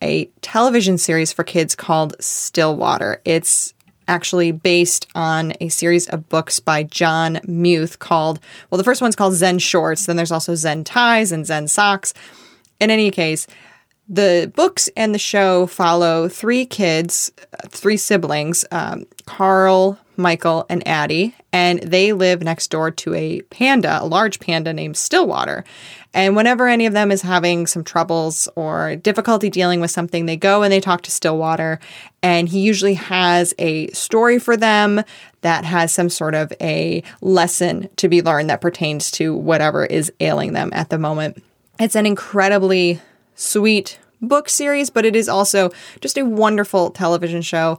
a 0.02 0.26
television 0.42 0.98
series 0.98 1.32
for 1.32 1.44
kids 1.44 1.76
called 1.76 2.16
Stillwater. 2.20 3.22
It's 3.26 3.74
actually 4.08 4.52
based 4.52 5.08
on 5.16 5.54
a 5.60 5.70
series 5.70 6.08
of 6.10 6.30
books 6.30 6.60
by 6.60 6.84
Jon 6.84 7.40
Muth 7.48 8.00
called, 8.00 8.40
well, 8.70 8.78
the 8.78 8.84
first 8.84 9.02
one's 9.02 9.16
called 9.16 9.34
Zen 9.34 9.60
Shorts, 9.60 10.06
then 10.06 10.16
there's 10.16 10.32
also 10.32 10.56
Zen 10.56 10.84
Ties 10.84 11.32
and 11.32 11.46
Zen 11.46 11.68
Socks. 11.68 12.14
In 12.80 12.92
any 12.92 13.10
case, 13.10 13.48
The 14.08 14.52
books 14.56 14.88
and 14.96 15.16
the 15.16 15.20
show 15.20 15.66
follow 15.66 16.30
three 16.30 16.66
kids, 16.66 17.32
three 17.70 17.98
siblings, 17.98 18.64
um, 18.72 19.06
Carl, 19.26 19.98
Michael, 20.16 20.66
and 20.70 20.88
Addie, 20.88 21.36
and 21.52 21.80
they 21.80 22.14
live 22.14 22.44
next 22.44 22.70
door 22.70 22.92
to 22.92 23.14
a 23.16 23.42
panda, 23.50 24.00
a 24.02 24.06
large 24.06 24.40
panda 24.40 24.74
named 24.74 24.96
Stillwater. 24.96 25.66
And 26.14 26.36
whenever 26.36 26.68
any 26.68 26.86
of 26.86 26.94
them 26.94 27.12
is 27.12 27.24
having 27.24 27.68
some 27.68 27.84
troubles 27.84 28.48
or 28.56 28.96
difficulty 28.96 29.50
dealing 29.50 29.82
with 29.82 29.92
something, 29.92 30.26
they 30.26 30.38
go 30.38 30.64
and 30.64 30.72
they 30.72 30.80
talk 30.80 31.02
to 31.02 31.12
Stillwater, 31.12 31.80
and 32.22 32.48
he 32.48 32.60
usually 32.60 32.94
has 32.94 33.54
a 33.58 33.88
story 33.88 34.38
for 34.38 34.56
them 34.56 35.02
that 35.42 35.66
has 35.66 35.92
some 35.92 36.10
sort 36.10 36.36
of 36.36 36.54
a 36.62 37.04
lesson 37.22 37.90
to 37.98 38.08
be 38.08 38.22
learned 38.22 38.50
that 38.50 38.62
pertains 38.62 39.10
to 39.12 39.36
whatever 39.36 39.86
is 39.86 40.12
ailing 40.20 40.54
them 40.54 40.70
at 40.74 40.90
the 40.90 41.00
moment. 41.00 41.44
It's 41.80 41.96
an 41.96 42.06
incredibly 42.06 43.02
sweet 43.36 44.00
book 44.22 44.50
series, 44.50 44.90
but 44.90 45.06
it 45.06 45.16
is 45.16 45.30
also 45.30 45.72
just 46.02 46.18
a 46.18 46.26
wonderful 46.26 46.90
television 46.90 47.42
show. 47.42 47.78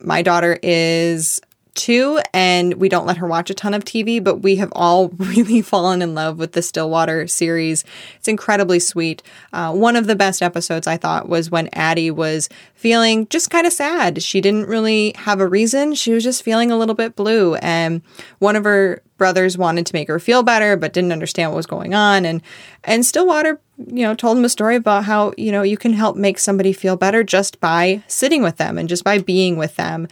My 0.00 0.22
daughter 0.22 0.58
is 0.62 1.40
two 1.74 2.20
and 2.32 2.74
we 2.74 2.88
don't 2.88 3.06
let 3.06 3.16
her 3.16 3.26
watch 3.26 3.50
a 3.50 3.54
ton 3.54 3.74
of 3.74 3.84
TV, 3.84 4.22
but 4.22 4.36
we 4.36 4.56
have 4.56 4.72
all 4.72 5.08
really 5.16 5.60
fallen 5.60 6.02
in 6.02 6.14
love 6.14 6.38
with 6.38 6.52
the 6.52 6.62
Stillwater 6.62 7.26
series. 7.26 7.84
It's 8.16 8.28
incredibly 8.28 8.78
sweet. 8.78 9.22
Uh, 9.52 9.72
one 9.72 9.96
of 9.96 10.06
the 10.06 10.16
best 10.16 10.42
episodes 10.42 10.86
I 10.86 10.96
thought 10.96 11.28
was 11.28 11.50
when 11.50 11.68
Addie 11.72 12.10
was 12.10 12.48
feeling 12.74 13.26
just 13.28 13.50
kind 13.50 13.66
of 13.66 13.72
sad. 13.72 14.22
She 14.22 14.40
didn't 14.40 14.68
really 14.68 15.14
have 15.16 15.40
a 15.40 15.48
reason. 15.48 15.94
She 15.94 16.12
was 16.12 16.24
just 16.24 16.42
feeling 16.42 16.70
a 16.70 16.78
little 16.78 16.94
bit 16.94 17.16
blue. 17.16 17.56
And 17.56 18.02
one 18.38 18.56
of 18.56 18.64
her 18.64 19.02
brothers 19.16 19.58
wanted 19.58 19.86
to 19.86 19.94
make 19.94 20.08
her 20.08 20.18
feel 20.18 20.42
better, 20.42 20.76
but 20.76 20.92
didn't 20.92 21.12
understand 21.12 21.50
what 21.50 21.56
was 21.56 21.66
going 21.66 21.94
on. 21.94 22.24
And, 22.24 22.42
and 22.84 23.04
Stillwater 23.04 23.60
you 23.76 24.02
know, 24.02 24.14
told 24.14 24.38
him 24.38 24.44
a 24.44 24.48
story 24.48 24.76
about 24.76 25.04
how, 25.04 25.32
you 25.36 25.50
know, 25.50 25.62
you 25.62 25.76
can 25.76 25.92
help 25.92 26.16
make 26.16 26.38
somebody 26.38 26.72
feel 26.72 26.96
better 26.96 27.24
just 27.24 27.60
by 27.60 28.02
sitting 28.06 28.42
with 28.42 28.56
them 28.56 28.78
and 28.78 28.88
just 28.88 29.04
by 29.04 29.18
being 29.18 29.56
with 29.56 29.76
them. 29.76 30.06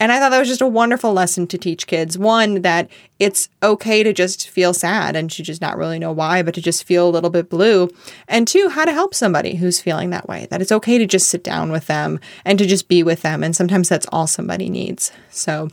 And 0.00 0.12
I 0.12 0.20
thought 0.20 0.28
that 0.28 0.38
was 0.38 0.48
just 0.48 0.60
a 0.60 0.66
wonderful 0.66 1.12
lesson 1.12 1.48
to 1.48 1.58
teach 1.58 1.88
kids. 1.88 2.16
One, 2.16 2.62
that 2.62 2.88
it's 3.18 3.48
okay 3.62 4.04
to 4.04 4.12
just 4.12 4.48
feel 4.48 4.72
sad 4.72 5.16
and 5.16 5.28
to 5.32 5.42
just 5.42 5.60
not 5.60 5.76
really 5.76 5.98
know 5.98 6.12
why, 6.12 6.42
but 6.42 6.54
to 6.54 6.62
just 6.62 6.84
feel 6.84 7.08
a 7.08 7.10
little 7.10 7.30
bit 7.30 7.50
blue. 7.50 7.90
And 8.28 8.46
two, 8.46 8.68
how 8.68 8.84
to 8.84 8.92
help 8.92 9.12
somebody 9.12 9.56
who's 9.56 9.80
feeling 9.80 10.10
that 10.10 10.28
way, 10.28 10.46
that 10.50 10.62
it's 10.62 10.70
okay 10.70 10.98
to 10.98 11.06
just 11.06 11.28
sit 11.28 11.42
down 11.42 11.72
with 11.72 11.88
them 11.88 12.20
and 12.44 12.58
to 12.60 12.66
just 12.66 12.86
be 12.86 13.02
with 13.02 13.22
them. 13.22 13.42
And 13.42 13.56
sometimes 13.56 13.88
that's 13.88 14.06
all 14.12 14.28
somebody 14.28 14.70
needs. 14.70 15.10
So, 15.30 15.68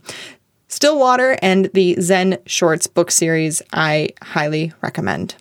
Stillwater 0.68 1.38
and 1.40 1.66
the 1.74 1.96
Zen 2.00 2.38
Shorts 2.46 2.88
book 2.88 3.12
series, 3.12 3.62
I 3.72 4.08
highly 4.20 4.72
recommend. 4.82 5.36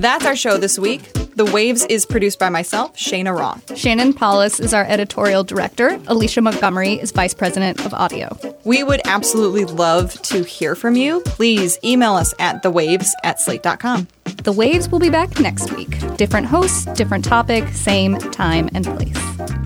That's 0.00 0.24
our 0.24 0.34
show 0.34 0.56
this 0.56 0.78
week. 0.78 1.12
The 1.36 1.44
Waves 1.44 1.84
is 1.84 2.06
produced 2.06 2.38
by 2.38 2.48
myself, 2.48 2.96
Cheyna 2.96 3.34
Roth. 3.34 3.76
Shannon 3.76 4.14
Palus 4.14 4.58
is 4.58 4.72
our 4.72 4.84
editorial 4.86 5.44
director. 5.44 6.00
Alicia 6.06 6.40
Montgomery 6.40 6.94
is 6.94 7.12
vice 7.12 7.34
president 7.34 7.84
of 7.84 7.92
audio. 7.92 8.34
We 8.64 8.82
would 8.82 9.02
absolutely 9.04 9.66
love 9.66 10.14
to 10.22 10.42
hear 10.42 10.74
from 10.74 10.96
you. 10.96 11.20
Please 11.26 11.78
email 11.84 12.14
us 12.14 12.32
at 12.38 12.62
thewaves 12.62 13.10
at 13.24 13.40
slate.com. 13.40 14.08
The 14.42 14.52
Waves 14.52 14.88
will 14.88 15.00
be 15.00 15.10
back 15.10 15.38
next 15.38 15.70
week. 15.74 15.98
Different 16.16 16.46
hosts, 16.46 16.86
different 16.94 17.26
topic, 17.26 17.68
same 17.68 18.16
time 18.16 18.70
and 18.72 18.86
place. 18.86 19.59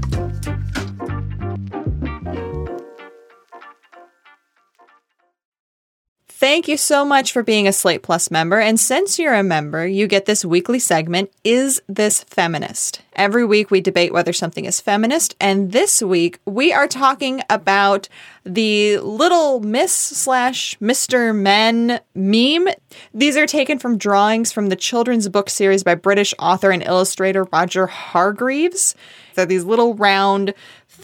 Thank 6.45 6.69
you 6.69 6.77
so 6.77 7.07
much 7.07 7.33
for 7.33 7.43
being 7.43 7.67
a 7.67 7.73
Slate 7.73 8.03
Plus 8.03 8.31
member. 8.31 8.61
And 8.61 8.79
since 8.79 9.19
you're 9.19 9.33
a 9.33 9.43
member, 9.43 9.87
you 9.87 10.07
get 10.07 10.27
this 10.27 10.45
weekly 10.45 10.79
segment, 10.79 11.33
Is 11.43 11.81
This 11.89 12.23
Feminist? 12.25 13.01
Every 13.17 13.47
week 13.47 13.71
we 13.71 13.81
debate 13.81 14.13
whether 14.13 14.35
something 14.35 14.67
is 14.67 14.79
feminist. 14.79 15.35
And 15.41 15.73
this 15.73 16.03
week 16.03 16.41
we 16.45 16.71
are 16.71 16.87
talking 16.87 17.41
about 17.49 18.11
the 18.45 18.99
Little 18.99 19.61
Miss 19.61 19.95
slash 19.95 20.77
Mr. 20.81 21.35
Men 21.35 22.01
meme. 22.15 22.75
These 23.15 23.39
are 23.39 23.47
taken 23.47 23.79
from 23.79 23.97
drawings 23.97 24.53
from 24.53 24.69
the 24.69 24.77
children's 24.77 25.31
book 25.31 25.49
series 25.49 25.83
by 25.83 25.95
British 25.95 26.35
author 26.39 26.71
and 26.71 26.83
illustrator 26.83 27.45
Roger 27.45 27.87
Hargreaves. 27.87 28.95
They're 29.35 29.47
these 29.47 29.65
little 29.65 29.95
round 29.95 30.53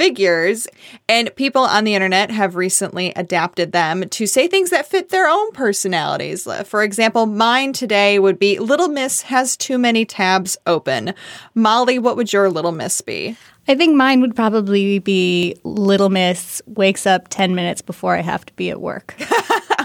figures, 0.01 0.67
and 1.11 1.31
people 1.37 1.61
on 1.61 1.85
the 1.85 1.95
internet 1.95 2.31
have 2.31 2.57
recently 2.57 3.13
adapted 3.17 3.73
them 3.73 4.09
to 4.09 4.27
say 4.27 4.49
things 4.49 4.71
that 4.71 4.87
fit 4.87 5.11
their 5.11 5.29
own 5.29 5.53
personalities. 5.53 6.49
For 6.65 6.83
example, 6.83 7.27
mine 7.27 7.75
today 7.75 8.19
would 8.19 8.39
be 8.39 8.59
Little 8.59 8.89
Miss 8.89 9.21
has 9.21 9.59
too 9.59 9.77
many 9.77 10.07
tabs 10.07 10.57
open. 10.67 11.13
Molly, 11.55 11.99
what 11.99 12.17
would 12.17 12.33
your 12.33 12.49
Little 12.49 12.73
Miss 12.73 13.03
be? 13.03 13.37
I 13.69 13.75
think 13.75 13.95
mine 13.95 14.23
would 14.23 14.35
probably 14.35 15.01
be 15.01 15.55
Little 15.65 16.09
Miss 16.09 16.63
wakes 16.67 17.05
up 17.07 17.29
10 17.29 17.55
minutes 17.55 17.83
before 17.83 18.17
I 18.17 18.23
have 18.23 18.47
to 18.47 18.55
be 18.55 18.71
at 18.71 18.81
work. 18.81 19.15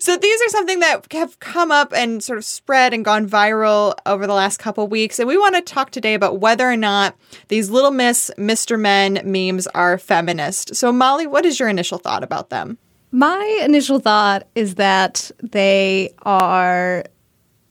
So 0.00 0.16
these 0.16 0.40
are 0.42 0.48
something 0.48 0.80
that 0.80 1.12
have 1.12 1.40
come 1.40 1.70
up 1.70 1.92
and 1.92 2.22
sort 2.22 2.38
of 2.38 2.44
spread 2.44 2.94
and 2.94 3.04
gone 3.04 3.28
viral 3.28 3.94
over 4.06 4.26
the 4.26 4.34
last 4.34 4.58
couple 4.58 4.86
weeks. 4.86 5.18
And 5.18 5.26
we 5.26 5.36
want 5.36 5.54
to 5.56 5.60
talk 5.60 5.90
today 5.90 6.14
about 6.14 6.40
whether 6.40 6.70
or 6.70 6.76
not 6.76 7.16
these 7.48 7.68
little 7.68 7.90
miss 7.90 8.30
Mr. 8.38 8.78
Men 8.78 9.20
memes 9.24 9.66
are 9.68 9.98
feminist. 9.98 10.76
So 10.76 10.92
Molly, 10.92 11.26
what 11.26 11.44
is 11.44 11.58
your 11.58 11.68
initial 11.68 11.98
thought 11.98 12.22
about 12.22 12.50
them? 12.50 12.78
My 13.10 13.62
initial 13.64 13.98
thought 13.98 14.46
is 14.54 14.76
that 14.76 15.30
they 15.42 16.10
are 16.22 17.04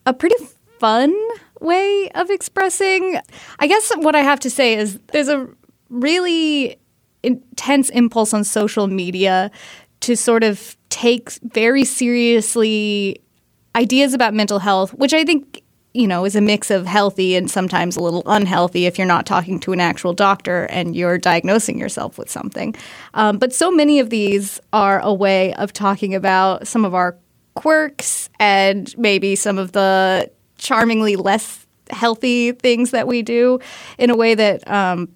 a 0.06 0.14
pretty 0.14 0.36
fun 0.80 1.16
way 1.62 2.10
of 2.16 2.30
expressing. 2.30 3.20
I 3.60 3.68
guess 3.68 3.92
what 3.98 4.16
I 4.16 4.22
have 4.22 4.40
to 4.42 4.50
say 4.50 4.76
is 4.76 5.00
there's 5.12 5.30
a 5.30 5.48
really 5.90 6.78
intense 7.24 7.90
impulse 7.90 8.34
on 8.34 8.44
social 8.44 8.88
media 8.88 9.52
to 10.08 10.16
sort 10.16 10.42
of 10.42 10.78
take 10.88 11.32
very 11.44 11.84
seriously 11.84 13.22
ideas 13.76 14.14
about 14.14 14.34
mental 14.34 14.60
health, 14.60 14.94
which 14.94 15.14
I 15.14 15.26
think 15.26 15.62
you 15.94 16.08
know 16.08 16.24
is 16.24 16.34
a 16.34 16.40
mix 16.40 16.72
of 16.72 16.86
healthy 16.86 17.36
and 17.36 17.52
sometimes 17.52 17.98
a 17.98 18.00
little 18.00 18.24
unhealthy 18.26 18.86
if 18.86 18.98
you're 18.98 19.06
not 19.06 19.26
talking 19.26 19.60
to 19.60 19.74
an 19.74 19.82
actual 19.82 20.14
doctor 20.14 20.64
and 20.68 20.96
you're 20.96 21.18
diagnosing 21.18 21.78
yourself 21.78 22.18
with 22.18 22.32
something. 22.32 22.74
Um, 23.16 23.38
but 23.38 23.52
so 23.52 23.70
many 23.70 24.00
of 24.00 24.10
these 24.10 24.62
are 24.72 25.02
a 25.02 25.14
way 25.14 25.54
of 25.56 25.74
talking 25.74 26.16
about 26.16 26.70
some 26.70 26.86
of 26.86 26.96
our 26.96 27.18
quirks 27.56 28.30
and 28.40 28.98
maybe 28.98 29.36
some 29.36 29.58
of 29.58 29.74
the 29.74 30.32
charmingly 30.58 31.18
less 31.18 31.68
healthy 31.90 32.54
things 32.54 32.92
that 32.92 33.08
we 33.08 33.22
do 33.22 33.60
in 33.98 34.10
a 34.10 34.16
way 34.16 34.36
that 34.36 34.66
um, 34.72 35.10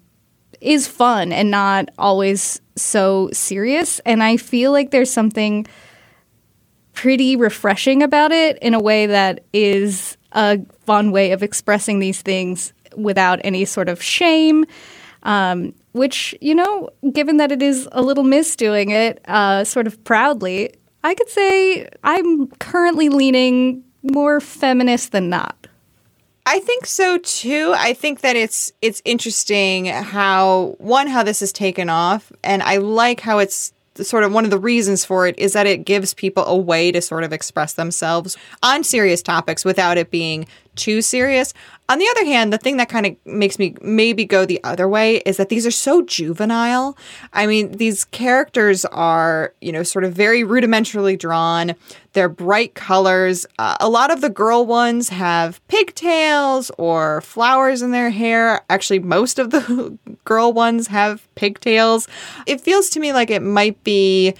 is 0.62 0.86
fun 0.86 1.32
and 1.32 1.50
not 1.50 1.90
always 1.98 2.60
so 2.76 3.28
serious. 3.32 4.00
And 4.00 4.22
I 4.22 4.36
feel 4.36 4.72
like 4.72 4.90
there's 4.90 5.12
something 5.12 5.66
pretty 6.92 7.36
refreshing 7.36 8.02
about 8.02 8.32
it 8.32 8.58
in 8.62 8.74
a 8.74 8.80
way 8.80 9.06
that 9.06 9.44
is 9.52 10.16
a 10.32 10.60
fun 10.80 11.10
way 11.10 11.32
of 11.32 11.42
expressing 11.42 11.98
these 11.98 12.22
things 12.22 12.72
without 12.96 13.40
any 13.44 13.64
sort 13.64 13.88
of 13.88 14.02
shame. 14.02 14.64
Um, 15.24 15.74
which, 15.92 16.34
you 16.40 16.54
know, 16.54 16.88
given 17.12 17.36
that 17.36 17.52
it 17.52 17.62
is 17.62 17.88
a 17.92 18.02
little 18.02 18.24
miss 18.24 18.56
doing 18.56 18.90
it 18.90 19.20
uh, 19.28 19.62
sort 19.62 19.86
of 19.86 20.02
proudly, 20.02 20.74
I 21.04 21.14
could 21.14 21.28
say 21.28 21.88
I'm 22.02 22.48
currently 22.58 23.08
leaning 23.08 23.84
more 24.02 24.40
feminist 24.40 25.12
than 25.12 25.28
not. 25.28 25.68
I 26.44 26.58
think 26.58 26.86
so 26.86 27.18
too. 27.18 27.72
I 27.76 27.92
think 27.92 28.20
that 28.20 28.36
it's 28.36 28.72
it's 28.82 29.00
interesting 29.04 29.86
how 29.86 30.74
one 30.78 31.06
how 31.06 31.22
this 31.22 31.40
is 31.40 31.52
taken 31.52 31.88
off 31.88 32.32
and 32.42 32.62
I 32.62 32.78
like 32.78 33.20
how 33.20 33.38
it's 33.38 33.72
sort 33.96 34.24
of 34.24 34.32
one 34.32 34.44
of 34.44 34.50
the 34.50 34.58
reasons 34.58 35.04
for 35.04 35.26
it 35.26 35.38
is 35.38 35.52
that 35.52 35.66
it 35.66 35.84
gives 35.84 36.14
people 36.14 36.44
a 36.46 36.56
way 36.56 36.90
to 36.90 37.00
sort 37.00 37.24
of 37.24 37.32
express 37.32 37.74
themselves 37.74 38.36
on 38.62 38.82
serious 38.82 39.22
topics 39.22 39.64
without 39.64 39.98
it 39.98 40.10
being 40.10 40.46
too 40.74 41.02
serious. 41.02 41.52
On 41.88 41.98
the 41.98 42.08
other 42.12 42.24
hand, 42.24 42.52
the 42.52 42.58
thing 42.58 42.78
that 42.78 42.88
kind 42.88 43.04
of 43.04 43.16
makes 43.26 43.58
me 43.58 43.74
maybe 43.82 44.24
go 44.24 44.46
the 44.46 44.62
other 44.64 44.88
way 44.88 45.16
is 45.18 45.36
that 45.36 45.48
these 45.48 45.66
are 45.66 45.70
so 45.70 46.02
juvenile. 46.02 46.96
I 47.32 47.46
mean, 47.46 47.72
these 47.72 48.04
characters 48.04 48.84
are, 48.86 49.52
you 49.60 49.72
know, 49.72 49.82
sort 49.82 50.04
of 50.04 50.14
very 50.14 50.42
rudimentarily 50.42 51.18
drawn. 51.18 51.74
They're 52.14 52.28
bright 52.28 52.74
colors. 52.74 53.44
Uh, 53.58 53.76
a 53.80 53.88
lot 53.88 54.10
of 54.10 54.20
the 54.20 54.30
girl 54.30 54.64
ones 54.64 55.10
have 55.10 55.66
pigtails 55.68 56.70
or 56.78 57.20
flowers 57.20 57.82
in 57.82 57.90
their 57.90 58.10
hair. 58.10 58.64
Actually, 58.70 59.00
most 59.00 59.38
of 59.38 59.50
the 59.50 59.98
girl 60.24 60.52
ones 60.52 60.86
have 60.86 61.28
pigtails. 61.34 62.08
It 62.46 62.60
feels 62.60 62.88
to 62.90 63.00
me 63.00 63.12
like 63.12 63.30
it 63.30 63.42
might 63.42 63.82
be 63.84 64.34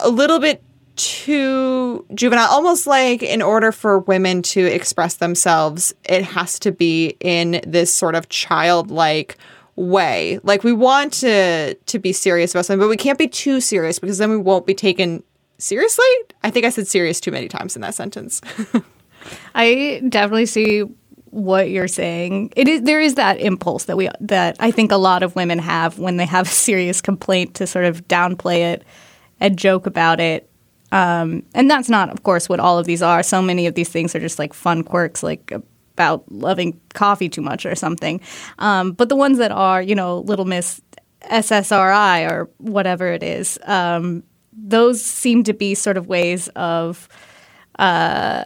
a 0.00 0.08
little 0.08 0.38
bit 0.38 0.62
too 0.98 2.04
juvenile, 2.14 2.48
almost 2.50 2.86
like 2.86 3.22
in 3.22 3.40
order 3.40 3.72
for 3.72 4.00
women 4.00 4.42
to 4.42 4.64
express 4.64 5.14
themselves, 5.14 5.94
it 6.04 6.22
has 6.22 6.58
to 6.60 6.72
be 6.72 7.16
in 7.20 7.60
this 7.66 7.94
sort 7.94 8.14
of 8.14 8.28
childlike 8.28 9.38
way. 9.76 10.40
Like 10.42 10.64
we 10.64 10.72
want 10.72 11.12
to 11.14 11.74
to 11.74 11.98
be 11.98 12.12
serious 12.12 12.52
about 12.54 12.66
something, 12.66 12.80
but 12.80 12.90
we 12.90 12.96
can't 12.96 13.18
be 13.18 13.28
too 13.28 13.60
serious 13.60 13.98
because 13.98 14.18
then 14.18 14.30
we 14.30 14.36
won't 14.36 14.66
be 14.66 14.74
taken 14.74 15.22
seriously. 15.58 16.04
I 16.42 16.50
think 16.50 16.66
I 16.66 16.70
said 16.70 16.86
serious 16.86 17.20
too 17.20 17.30
many 17.30 17.48
times 17.48 17.76
in 17.76 17.82
that 17.82 17.94
sentence. 17.94 18.40
I 19.54 20.02
definitely 20.08 20.46
see 20.46 20.84
what 21.30 21.70
you're 21.70 21.88
saying. 21.88 22.52
It 22.56 22.68
is 22.68 22.82
there 22.82 23.00
is 23.00 23.14
that 23.14 23.40
impulse 23.40 23.84
that 23.84 23.96
we 23.96 24.08
that 24.20 24.56
I 24.60 24.70
think 24.70 24.92
a 24.92 24.96
lot 24.96 25.22
of 25.22 25.36
women 25.36 25.58
have 25.58 25.98
when 25.98 26.16
they 26.16 26.26
have 26.26 26.46
a 26.46 26.50
serious 26.50 27.00
complaint 27.00 27.54
to 27.54 27.66
sort 27.66 27.84
of 27.84 28.06
downplay 28.08 28.72
it 28.72 28.84
and 29.40 29.58
joke 29.58 29.86
about 29.86 30.20
it. 30.20 30.47
Um, 30.90 31.42
and 31.54 31.70
that's 31.70 31.88
not, 31.88 32.10
of 32.10 32.22
course, 32.22 32.48
what 32.48 32.60
all 32.60 32.78
of 32.78 32.86
these 32.86 33.02
are. 33.02 33.22
So 33.22 33.42
many 33.42 33.66
of 33.66 33.74
these 33.74 33.88
things 33.88 34.14
are 34.14 34.20
just 34.20 34.38
like 34.38 34.54
fun 34.54 34.82
quirks, 34.82 35.22
like 35.22 35.52
about 35.94 36.30
loving 36.30 36.80
coffee 36.94 37.28
too 37.28 37.42
much 37.42 37.66
or 37.66 37.74
something. 37.74 38.20
Um, 38.58 38.92
but 38.92 39.08
the 39.08 39.16
ones 39.16 39.38
that 39.38 39.50
are, 39.50 39.82
you 39.82 39.94
know, 39.94 40.20
Little 40.20 40.44
Miss 40.44 40.80
SSRI 41.22 42.30
or 42.30 42.48
whatever 42.58 43.12
it 43.12 43.22
is, 43.22 43.58
um, 43.64 44.22
those 44.52 45.04
seem 45.04 45.44
to 45.44 45.52
be 45.52 45.74
sort 45.74 45.96
of 45.96 46.06
ways 46.06 46.48
of 46.56 47.08
uh, 47.78 48.44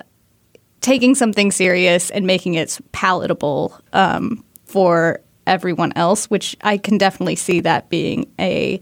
taking 0.80 1.14
something 1.14 1.50
serious 1.50 2.10
and 2.10 2.26
making 2.26 2.54
it 2.54 2.78
palatable 2.92 3.78
um, 3.92 4.44
for 4.64 5.20
everyone 5.46 5.92
else, 5.96 6.30
which 6.30 6.56
I 6.62 6.78
can 6.78 6.98
definitely 6.98 7.36
see 7.36 7.60
that 7.60 7.88
being 7.88 8.30
a 8.38 8.80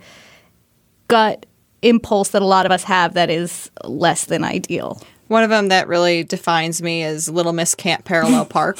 gut 1.09 1.47
impulse 1.83 2.31
that 2.31 2.43
a 2.43 2.47
lot 2.47 2.67
of 2.67 2.73
us 2.73 2.85
have 2.85 3.15
that 3.15 3.31
is 3.31 3.71
less 3.85 4.27
than 4.27 4.45
ideal. 4.45 5.01
One 5.29 5.43
of 5.43 5.51
them 5.51 5.69
that 5.69 5.89
really 5.89 6.25
defines 6.25 6.83
me 6.83 7.05
is 7.05 7.29
Little 7.29 7.53
Miss 7.53 7.75
Can't 7.75 8.05
Parallel 8.05 8.45
Park. 8.47 8.79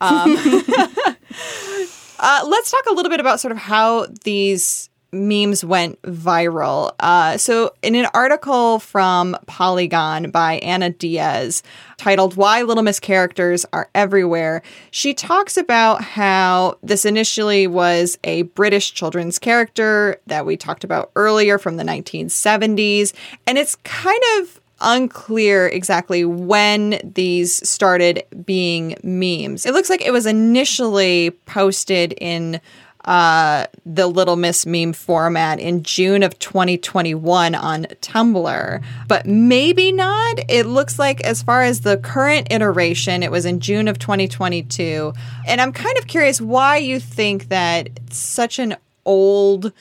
Um, 0.00 0.36
uh, 2.18 2.44
let's 2.46 2.70
talk 2.70 2.86
a 2.90 2.92
little 2.92 3.10
bit 3.10 3.20
about 3.20 3.40
sort 3.40 3.52
of 3.52 3.58
how 3.58 4.06
these 4.24 4.90
memes 5.12 5.64
went 5.64 6.00
viral. 6.02 6.92
Uh, 6.98 7.36
so, 7.36 7.74
in 7.82 7.94
an 7.94 8.06
article 8.14 8.78
from 8.78 9.36
Polygon 9.46 10.30
by 10.30 10.54
Ana 10.58 10.90
Diaz 10.90 11.62
titled 11.98 12.36
Why 12.36 12.62
Little 12.62 12.82
Miss 12.82 12.98
Characters 12.98 13.66
Are 13.72 13.90
Everywhere, 13.94 14.62
she 14.90 15.12
talks 15.12 15.56
about 15.56 16.02
how 16.02 16.78
this 16.82 17.04
initially 17.04 17.66
was 17.66 18.18
a 18.24 18.42
British 18.42 18.94
children's 18.94 19.38
character 19.38 20.20
that 20.26 20.46
we 20.46 20.56
talked 20.56 20.84
about 20.84 21.10
earlier 21.14 21.58
from 21.58 21.76
the 21.76 21.84
1970s. 21.84 23.12
And 23.46 23.58
it's 23.58 23.76
kind 23.76 24.22
of 24.38 24.60
unclear 24.82 25.68
exactly 25.68 26.24
when 26.24 26.98
these 27.04 27.68
started 27.68 28.24
being 28.44 28.96
memes. 29.02 29.64
It 29.64 29.72
looks 29.72 29.88
like 29.88 30.04
it 30.04 30.10
was 30.10 30.26
initially 30.26 31.30
posted 31.46 32.14
in 32.20 32.60
uh, 33.04 33.66
the 33.84 34.06
Little 34.06 34.36
Miss 34.36 34.64
meme 34.64 34.92
format 34.92 35.58
in 35.58 35.82
June 35.82 36.22
of 36.22 36.38
2021 36.38 37.54
on 37.54 37.84
Tumblr, 38.00 38.84
but 39.08 39.26
maybe 39.26 39.92
not. 39.92 40.38
It 40.48 40.66
looks 40.66 40.98
like, 40.98 41.20
as 41.22 41.42
far 41.42 41.62
as 41.62 41.80
the 41.80 41.96
current 41.98 42.48
iteration, 42.50 43.22
it 43.22 43.30
was 43.30 43.44
in 43.44 43.60
June 43.60 43.88
of 43.88 43.98
2022. 43.98 45.12
And 45.46 45.60
I'm 45.60 45.72
kind 45.72 45.98
of 45.98 46.06
curious 46.06 46.40
why 46.40 46.76
you 46.76 47.00
think 47.00 47.48
that 47.48 47.88
such 48.10 48.58
an 48.58 48.76
old 49.04 49.72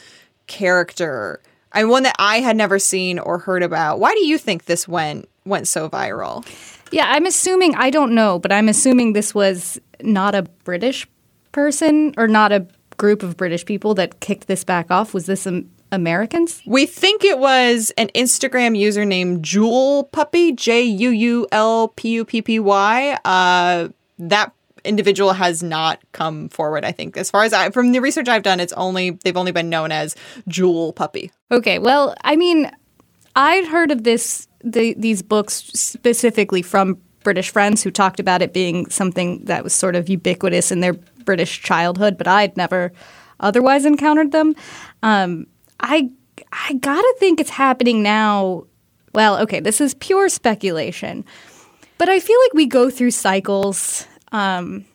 character, 0.47 1.41
and 1.73 1.89
one 1.89 2.03
that 2.03 2.15
I 2.19 2.39
had 2.39 2.57
never 2.57 2.79
seen 2.79 3.19
or 3.19 3.37
heard 3.37 3.63
about, 3.63 3.99
why 3.99 4.13
do 4.13 4.25
you 4.25 4.37
think 4.37 4.65
this 4.65 4.87
went 4.87 5.27
went 5.45 5.67
so 5.67 5.89
viral? 5.89 6.45
Yeah, 6.91 7.05
I'm 7.07 7.25
assuming 7.25 7.75
I 7.75 7.89
don't 7.89 8.13
know, 8.13 8.39
but 8.39 8.51
I'm 8.51 8.67
assuming 8.67 9.13
this 9.13 9.33
was 9.33 9.79
not 10.01 10.35
a 10.35 10.43
British 10.63 11.07
person 11.51 12.13
or 12.17 12.27
not 12.27 12.51
a 12.51 12.67
group 13.01 13.23
of 13.23 13.35
British 13.35 13.65
people 13.65 13.95
that 13.95 14.19
kicked 14.19 14.45
this 14.47 14.63
back 14.63 14.91
off? 14.91 15.11
Was 15.11 15.25
this 15.25 15.47
um, 15.47 15.67
Americans? 15.91 16.61
We 16.67 16.85
think 16.85 17.25
it 17.25 17.39
was 17.39 17.91
an 17.97 18.09
Instagram 18.13 18.77
user 18.77 19.05
named 19.05 19.43
Juul 19.43 20.09
Puppy, 20.11 20.51
J 20.51 20.83
U 20.83 21.09
U 21.09 21.47
L 21.51 21.87
P 21.87 22.09
U 22.09 22.23
P 22.23 22.43
P 22.43 22.59
Y. 22.59 23.17
Uh, 23.25 23.89
that 24.19 24.53
individual 24.83 25.33
has 25.33 25.63
not 25.63 25.99
come 26.11 26.47
forward. 26.49 26.85
I 26.85 26.91
think, 26.91 27.17
as 27.17 27.31
far 27.31 27.43
as 27.43 27.53
I 27.53 27.71
from 27.71 27.91
the 27.91 27.99
research 27.99 28.27
I've 28.27 28.43
done, 28.43 28.59
it's 28.59 28.73
only 28.73 29.09
they've 29.23 29.35
only 29.35 29.51
been 29.51 29.69
known 29.69 29.91
as 29.91 30.15
juul 30.47 30.95
Puppy. 30.95 31.31
Okay, 31.49 31.79
well, 31.79 32.13
I 32.23 32.35
mean, 32.35 32.69
I'd 33.35 33.65
heard 33.65 33.89
of 33.89 34.03
this 34.03 34.47
the, 34.63 34.93
these 34.93 35.23
books 35.23 35.55
specifically 35.73 36.61
from 36.61 37.01
British 37.23 37.49
friends 37.49 37.83
who 37.83 37.89
talked 37.89 38.19
about 38.19 38.41
it 38.41 38.53
being 38.53 38.89
something 38.89 39.43
that 39.45 39.63
was 39.63 39.73
sort 39.73 39.95
of 39.95 40.07
ubiquitous 40.07 40.71
in 40.71 40.81
their 40.81 40.95
British 41.21 41.61
childhood, 41.61 42.17
but 42.17 42.27
I'd 42.27 42.57
never 42.57 42.91
otherwise 43.39 43.85
encountered 43.85 44.31
them. 44.31 44.55
Um, 45.03 45.47
I 45.79 46.09
I 46.51 46.73
gotta 46.73 47.15
think 47.19 47.39
it's 47.39 47.49
happening 47.49 48.03
now. 48.03 48.65
Well, 49.13 49.37
okay, 49.39 49.59
this 49.59 49.81
is 49.81 49.93
pure 49.95 50.29
speculation, 50.29 51.25
but 51.97 52.09
I 52.09 52.19
feel 52.19 52.37
like 52.45 52.53
we 52.53 52.65
go 52.65 52.89
through 52.89 53.11
cycles 53.11 54.07
um, 54.31 54.85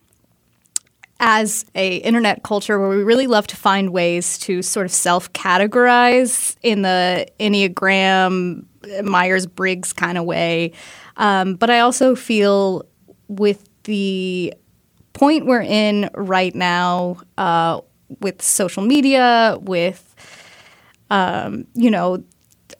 as 1.20 1.64
a 1.74 1.96
internet 1.98 2.42
culture 2.42 2.78
where 2.78 2.88
we 2.88 3.02
really 3.02 3.26
love 3.26 3.46
to 3.48 3.56
find 3.56 3.90
ways 3.90 4.38
to 4.38 4.62
sort 4.62 4.86
of 4.86 4.92
self 4.92 5.32
categorize 5.32 6.56
in 6.62 6.82
the 6.82 7.26
Enneagram 7.40 8.64
Myers 9.02 9.46
Briggs 9.46 9.92
kind 9.92 10.18
of 10.18 10.24
way. 10.24 10.72
Um, 11.16 11.54
but 11.54 11.70
I 11.70 11.80
also 11.80 12.14
feel 12.14 12.84
with 13.28 13.68
the 13.84 14.52
point 15.16 15.46
we're 15.46 15.62
in 15.62 16.10
right 16.14 16.54
now 16.54 17.16
uh, 17.38 17.80
with 18.20 18.42
social 18.42 18.82
media, 18.82 19.56
with 19.62 20.14
um, 21.10 21.66
you 21.74 21.90
know 21.90 22.22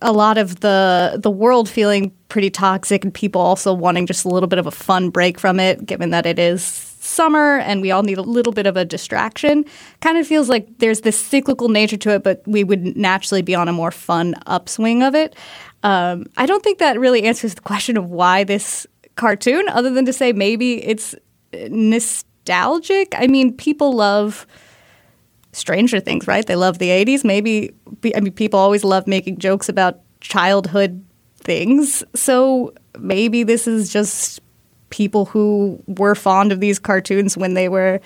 a 0.03 0.13
lot 0.13 0.37
of 0.37 0.61
the 0.61 1.19
the 1.23 1.31
world 1.31 1.69
feeling 1.69 2.13
pretty 2.29 2.51
toxic, 2.51 3.05
and 3.05 3.13
people 3.13 3.41
also 3.41 3.73
wanting 3.73 4.07
just 4.07 4.25
a 4.25 4.29
little 4.29 4.49
bit 4.49 4.59
of 4.59 4.67
a 4.67 4.71
fun 4.71 5.11
break 5.11 5.41
from 5.41 5.59
it, 5.59 5.85
given 5.87 6.11
that 6.11 6.27
it 6.27 6.39
is 6.39 6.63
summer 6.63 7.59
and 7.59 7.81
we 7.83 7.93
all 7.93 8.03
need 8.03 8.19
a 8.19 8.23
little 8.23 8.53
bit 8.53 8.67
of 8.67 8.77
a 8.77 8.85
distraction. 8.85 9.65
Kind 10.01 10.19
of 10.19 10.27
feels 10.27 10.49
like 10.49 10.79
there's 10.79 11.03
this 11.03 11.19
cyclical 11.19 11.69
nature 11.69 11.97
to 11.97 12.11
it, 12.11 12.25
but 12.25 12.43
we 12.47 12.65
would 12.65 12.97
naturally 12.97 13.43
be 13.43 13.55
on 13.55 13.69
a 13.69 13.73
more 13.73 13.93
fun 13.93 14.35
upswing 14.47 15.03
of 15.03 15.15
it. 15.15 15.37
Um, 15.85 16.27
I 16.37 16.47
don't 16.47 16.65
think 16.65 16.79
that 16.79 16.99
really 16.99 17.23
answers 17.23 17.55
the 17.55 17.61
question 17.61 17.97
of 17.97 18.11
why 18.11 18.43
this 18.45 18.87
cartoon, 19.15 19.69
other 19.69 19.91
than 19.91 20.05
to 20.05 20.13
say 20.13 20.33
maybe 20.33 20.85
it's 20.85 21.15
nostalgic. 22.47 23.15
I 23.17 23.27
mean, 23.27 23.53
people 23.53 23.93
love 23.93 24.47
Stranger 25.53 26.01
Things, 26.01 26.27
right? 26.27 26.47
They 26.47 26.57
love 26.57 26.79
the 26.79 26.89
80s. 26.89 27.25
Maybe, 27.25 27.73
I 28.15 28.21
mean, 28.21 28.33
people 28.33 28.59
always 28.61 28.85
love 28.85 29.07
making 29.07 29.39
jokes 29.39 29.69
about 29.69 30.01
childhood 30.21 31.05
things. 31.37 32.05
So 32.15 32.73
maybe 32.99 33.43
this 33.43 33.67
is 33.67 33.93
just 33.93 34.41
people 34.91 35.25
who 35.27 35.83
were 35.87 36.15
fond 36.15 36.53
of 36.53 36.61
these 36.61 36.79
cartoons 36.79 37.37
when 37.37 37.55
they 37.55 37.69
were 37.69 38.01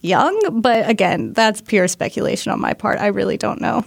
young. 0.00 0.60
But 0.60 0.88
again, 0.88 1.32
that's 1.32 1.60
pure 1.60 1.88
speculation 1.88 2.52
on 2.52 2.60
my 2.60 2.74
part. 2.74 2.98
I 2.98 3.08
really 3.08 3.36
don't 3.36 3.60
know. 3.60 3.84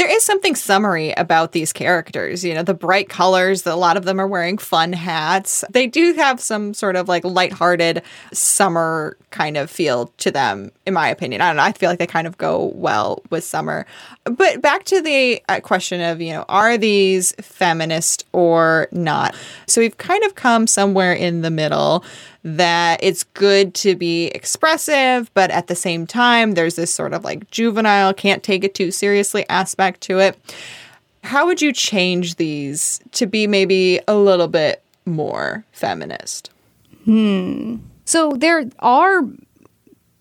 There 0.00 0.08
is 0.10 0.24
something 0.24 0.54
summery 0.54 1.12
about 1.18 1.52
these 1.52 1.74
characters. 1.74 2.42
You 2.42 2.54
know, 2.54 2.62
the 2.62 2.72
bright 2.72 3.10
colors, 3.10 3.66
a 3.66 3.76
lot 3.76 3.98
of 3.98 4.06
them 4.06 4.18
are 4.18 4.26
wearing 4.26 4.56
fun 4.56 4.94
hats. 4.94 5.62
They 5.68 5.86
do 5.86 6.14
have 6.14 6.40
some 6.40 6.72
sort 6.72 6.96
of 6.96 7.06
like 7.06 7.22
lighthearted 7.22 8.00
summer 8.32 9.18
kind 9.30 9.58
of 9.58 9.70
feel 9.70 10.06
to 10.16 10.30
them, 10.30 10.72
in 10.86 10.94
my 10.94 11.08
opinion. 11.08 11.42
I 11.42 11.48
don't 11.48 11.56
know. 11.56 11.64
I 11.64 11.72
feel 11.72 11.90
like 11.90 11.98
they 11.98 12.06
kind 12.06 12.26
of 12.26 12.38
go 12.38 12.72
well 12.74 13.22
with 13.28 13.44
summer. 13.44 13.84
But 14.24 14.62
back 14.62 14.84
to 14.84 15.02
the 15.02 15.42
uh, 15.50 15.60
question 15.60 16.00
of, 16.00 16.22
you 16.22 16.32
know, 16.32 16.46
are 16.48 16.78
these 16.78 17.32
feminist 17.32 18.24
or 18.32 18.88
not? 18.92 19.36
So 19.66 19.82
we've 19.82 19.98
kind 19.98 20.24
of 20.24 20.34
come 20.34 20.66
somewhere 20.66 21.12
in 21.12 21.42
the 21.42 21.50
middle 21.50 22.06
that 22.42 23.00
it's 23.02 23.24
good 23.24 23.74
to 23.74 23.94
be 23.94 24.26
expressive, 24.28 25.32
but 25.34 25.50
at 25.50 25.66
the 25.66 25.74
same 25.74 26.06
time, 26.06 26.52
there's 26.52 26.76
this 26.76 26.92
sort 26.92 27.12
of 27.12 27.24
like 27.24 27.50
juvenile, 27.50 28.14
can't 28.14 28.42
take 28.42 28.64
it 28.64 28.74
too 28.74 28.90
seriously 28.90 29.44
aspect 29.48 30.00
to 30.02 30.18
it. 30.18 30.38
How 31.22 31.44
would 31.46 31.60
you 31.60 31.72
change 31.72 32.36
these 32.36 33.00
to 33.12 33.26
be 33.26 33.46
maybe 33.46 34.00
a 34.08 34.16
little 34.16 34.48
bit 34.48 34.82
more 35.04 35.64
feminist? 35.72 36.50
Hmm. 37.04 37.76
So 38.06 38.32
there 38.32 38.64
are 38.78 39.22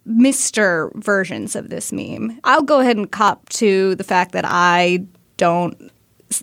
Mr. 0.07 0.93
versions 0.95 1.55
of 1.55 1.69
this 1.69 1.91
meme. 1.91 2.39
I'll 2.43 2.63
go 2.63 2.79
ahead 2.79 2.97
and 2.97 3.09
cop 3.09 3.47
to 3.49 3.95
the 3.95 4.03
fact 4.03 4.33
that 4.33 4.45
I 4.45 5.05
don't 5.37 5.91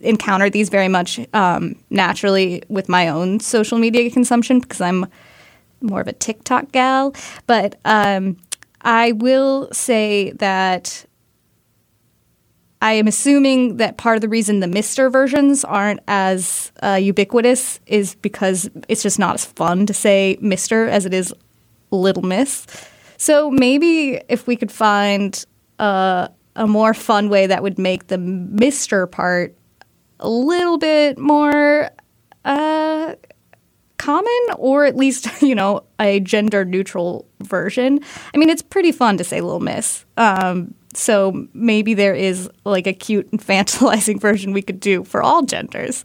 encounter 0.02 0.48
these 0.50 0.68
very 0.68 0.88
much 0.88 1.20
um, 1.34 1.76
naturally 1.90 2.62
with 2.68 2.88
my 2.88 3.08
own 3.08 3.40
social 3.40 3.78
media 3.78 4.10
consumption 4.10 4.60
because 4.60 4.80
I'm 4.80 5.06
more 5.80 6.00
of 6.00 6.08
a 6.08 6.12
TikTok 6.12 6.72
gal, 6.72 7.14
but 7.46 7.78
um, 7.84 8.36
I 8.80 9.12
will 9.12 9.68
say 9.72 10.32
that 10.32 11.04
I 12.82 12.92
am 12.92 13.06
assuming 13.06 13.78
that 13.78 13.96
part 13.96 14.16
of 14.16 14.20
the 14.20 14.28
reason 14.28 14.60
the 14.60 14.68
Mister 14.68 15.10
versions 15.10 15.64
aren't 15.64 16.00
as 16.06 16.72
uh, 16.82 16.98
ubiquitous 17.00 17.80
is 17.86 18.14
because 18.16 18.70
it's 18.88 19.02
just 19.02 19.18
not 19.18 19.34
as 19.34 19.44
fun 19.44 19.86
to 19.86 19.94
say 19.94 20.38
Mister 20.40 20.88
as 20.88 21.06
it 21.06 21.14
is 21.14 21.34
Little 21.90 22.22
Miss. 22.22 22.66
So 23.16 23.50
maybe 23.50 24.20
if 24.28 24.46
we 24.46 24.56
could 24.56 24.70
find 24.70 25.42
a, 25.78 26.30
a 26.54 26.66
more 26.66 26.92
fun 26.94 27.28
way 27.30 27.46
that 27.46 27.62
would 27.62 27.78
make 27.78 28.08
the 28.08 28.18
Mister 28.18 29.06
part 29.06 29.56
a 30.20 30.28
little 30.28 30.78
bit 30.78 31.18
more 31.18 31.90
uh, 32.44 33.14
common, 34.06 34.40
or 34.56 34.84
at 34.84 34.96
least 34.96 35.28
you 35.42 35.54
know 35.54 35.82
a 35.98 36.20
gender 36.20 36.64
neutral 36.64 37.26
version. 37.40 38.00
I 38.34 38.38
mean, 38.38 38.48
it's 38.48 38.62
pretty 38.62 38.92
fun 38.92 39.16
to 39.18 39.24
say 39.24 39.40
"little 39.40 39.60
miss." 39.60 40.04
Um, 40.16 40.74
so 40.94 41.46
maybe 41.52 41.92
there 41.92 42.14
is 42.14 42.48
like 42.64 42.86
a 42.86 42.92
cute, 42.92 43.30
infantilizing 43.32 44.20
version 44.28 44.52
we 44.52 44.62
could 44.62 44.80
do 44.80 45.04
for 45.04 45.22
all 45.22 45.42
genders 45.42 46.04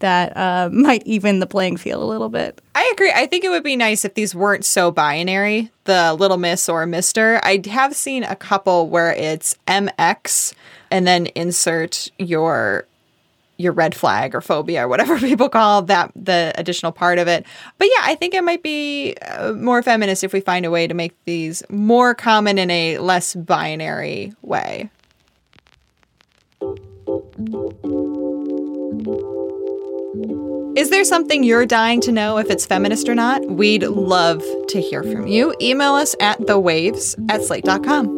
that 0.00 0.36
uh, 0.36 0.68
might 0.72 1.04
even 1.06 1.40
the 1.40 1.46
playing 1.46 1.76
field 1.76 2.02
a 2.02 2.06
little 2.06 2.28
bit. 2.28 2.60
I 2.74 2.88
agree. 2.92 3.12
I 3.12 3.26
think 3.26 3.44
it 3.44 3.48
would 3.48 3.64
be 3.64 3.76
nice 3.76 4.04
if 4.04 4.14
these 4.14 4.34
weren't 4.34 4.64
so 4.64 4.90
binary, 4.90 5.70
the 5.84 6.14
little 6.14 6.36
miss 6.36 6.68
or 6.68 6.86
mister. 6.86 7.40
I 7.42 7.60
have 7.68 7.96
seen 7.96 8.22
a 8.22 8.36
couple 8.36 8.88
where 8.88 9.12
it's 9.12 9.56
MX 9.66 10.54
and 10.90 11.06
then 11.06 11.26
insert 11.34 12.10
your 12.18 12.86
your 13.58 13.72
red 13.72 13.94
flag 13.94 14.34
or 14.34 14.40
phobia 14.40 14.84
or 14.84 14.88
whatever 14.88 15.18
people 15.20 15.48
call 15.48 15.82
that 15.82 16.10
the 16.16 16.52
additional 16.56 16.92
part 16.92 17.18
of 17.18 17.28
it. 17.28 17.44
But 17.76 17.88
yeah, 17.88 18.02
I 18.04 18.14
think 18.14 18.32
it 18.32 18.42
might 18.42 18.62
be 18.62 19.14
uh, 19.22 19.52
more 19.52 19.82
feminist 19.82 20.24
if 20.24 20.32
we 20.32 20.40
find 20.40 20.64
a 20.64 20.70
way 20.70 20.86
to 20.86 20.94
make 20.94 21.12
these 21.24 21.62
more 21.68 22.14
common 22.14 22.58
in 22.58 22.70
a 22.70 22.98
less 22.98 23.34
binary 23.34 24.32
way. 24.42 24.88
Is 30.76 30.90
there 30.90 31.04
something 31.04 31.42
you're 31.42 31.66
dying 31.66 32.00
to 32.02 32.12
know 32.12 32.38
if 32.38 32.50
it's 32.50 32.64
feminist 32.64 33.08
or 33.08 33.14
not? 33.14 33.44
We'd 33.44 33.82
love 33.82 34.44
to 34.68 34.80
hear 34.80 35.02
from 35.02 35.26
you. 35.26 35.54
Email 35.60 35.94
us 35.94 36.14
at 36.20 36.38
thewaves 36.40 37.16
at 37.28 37.42
slate.com. 37.42 38.17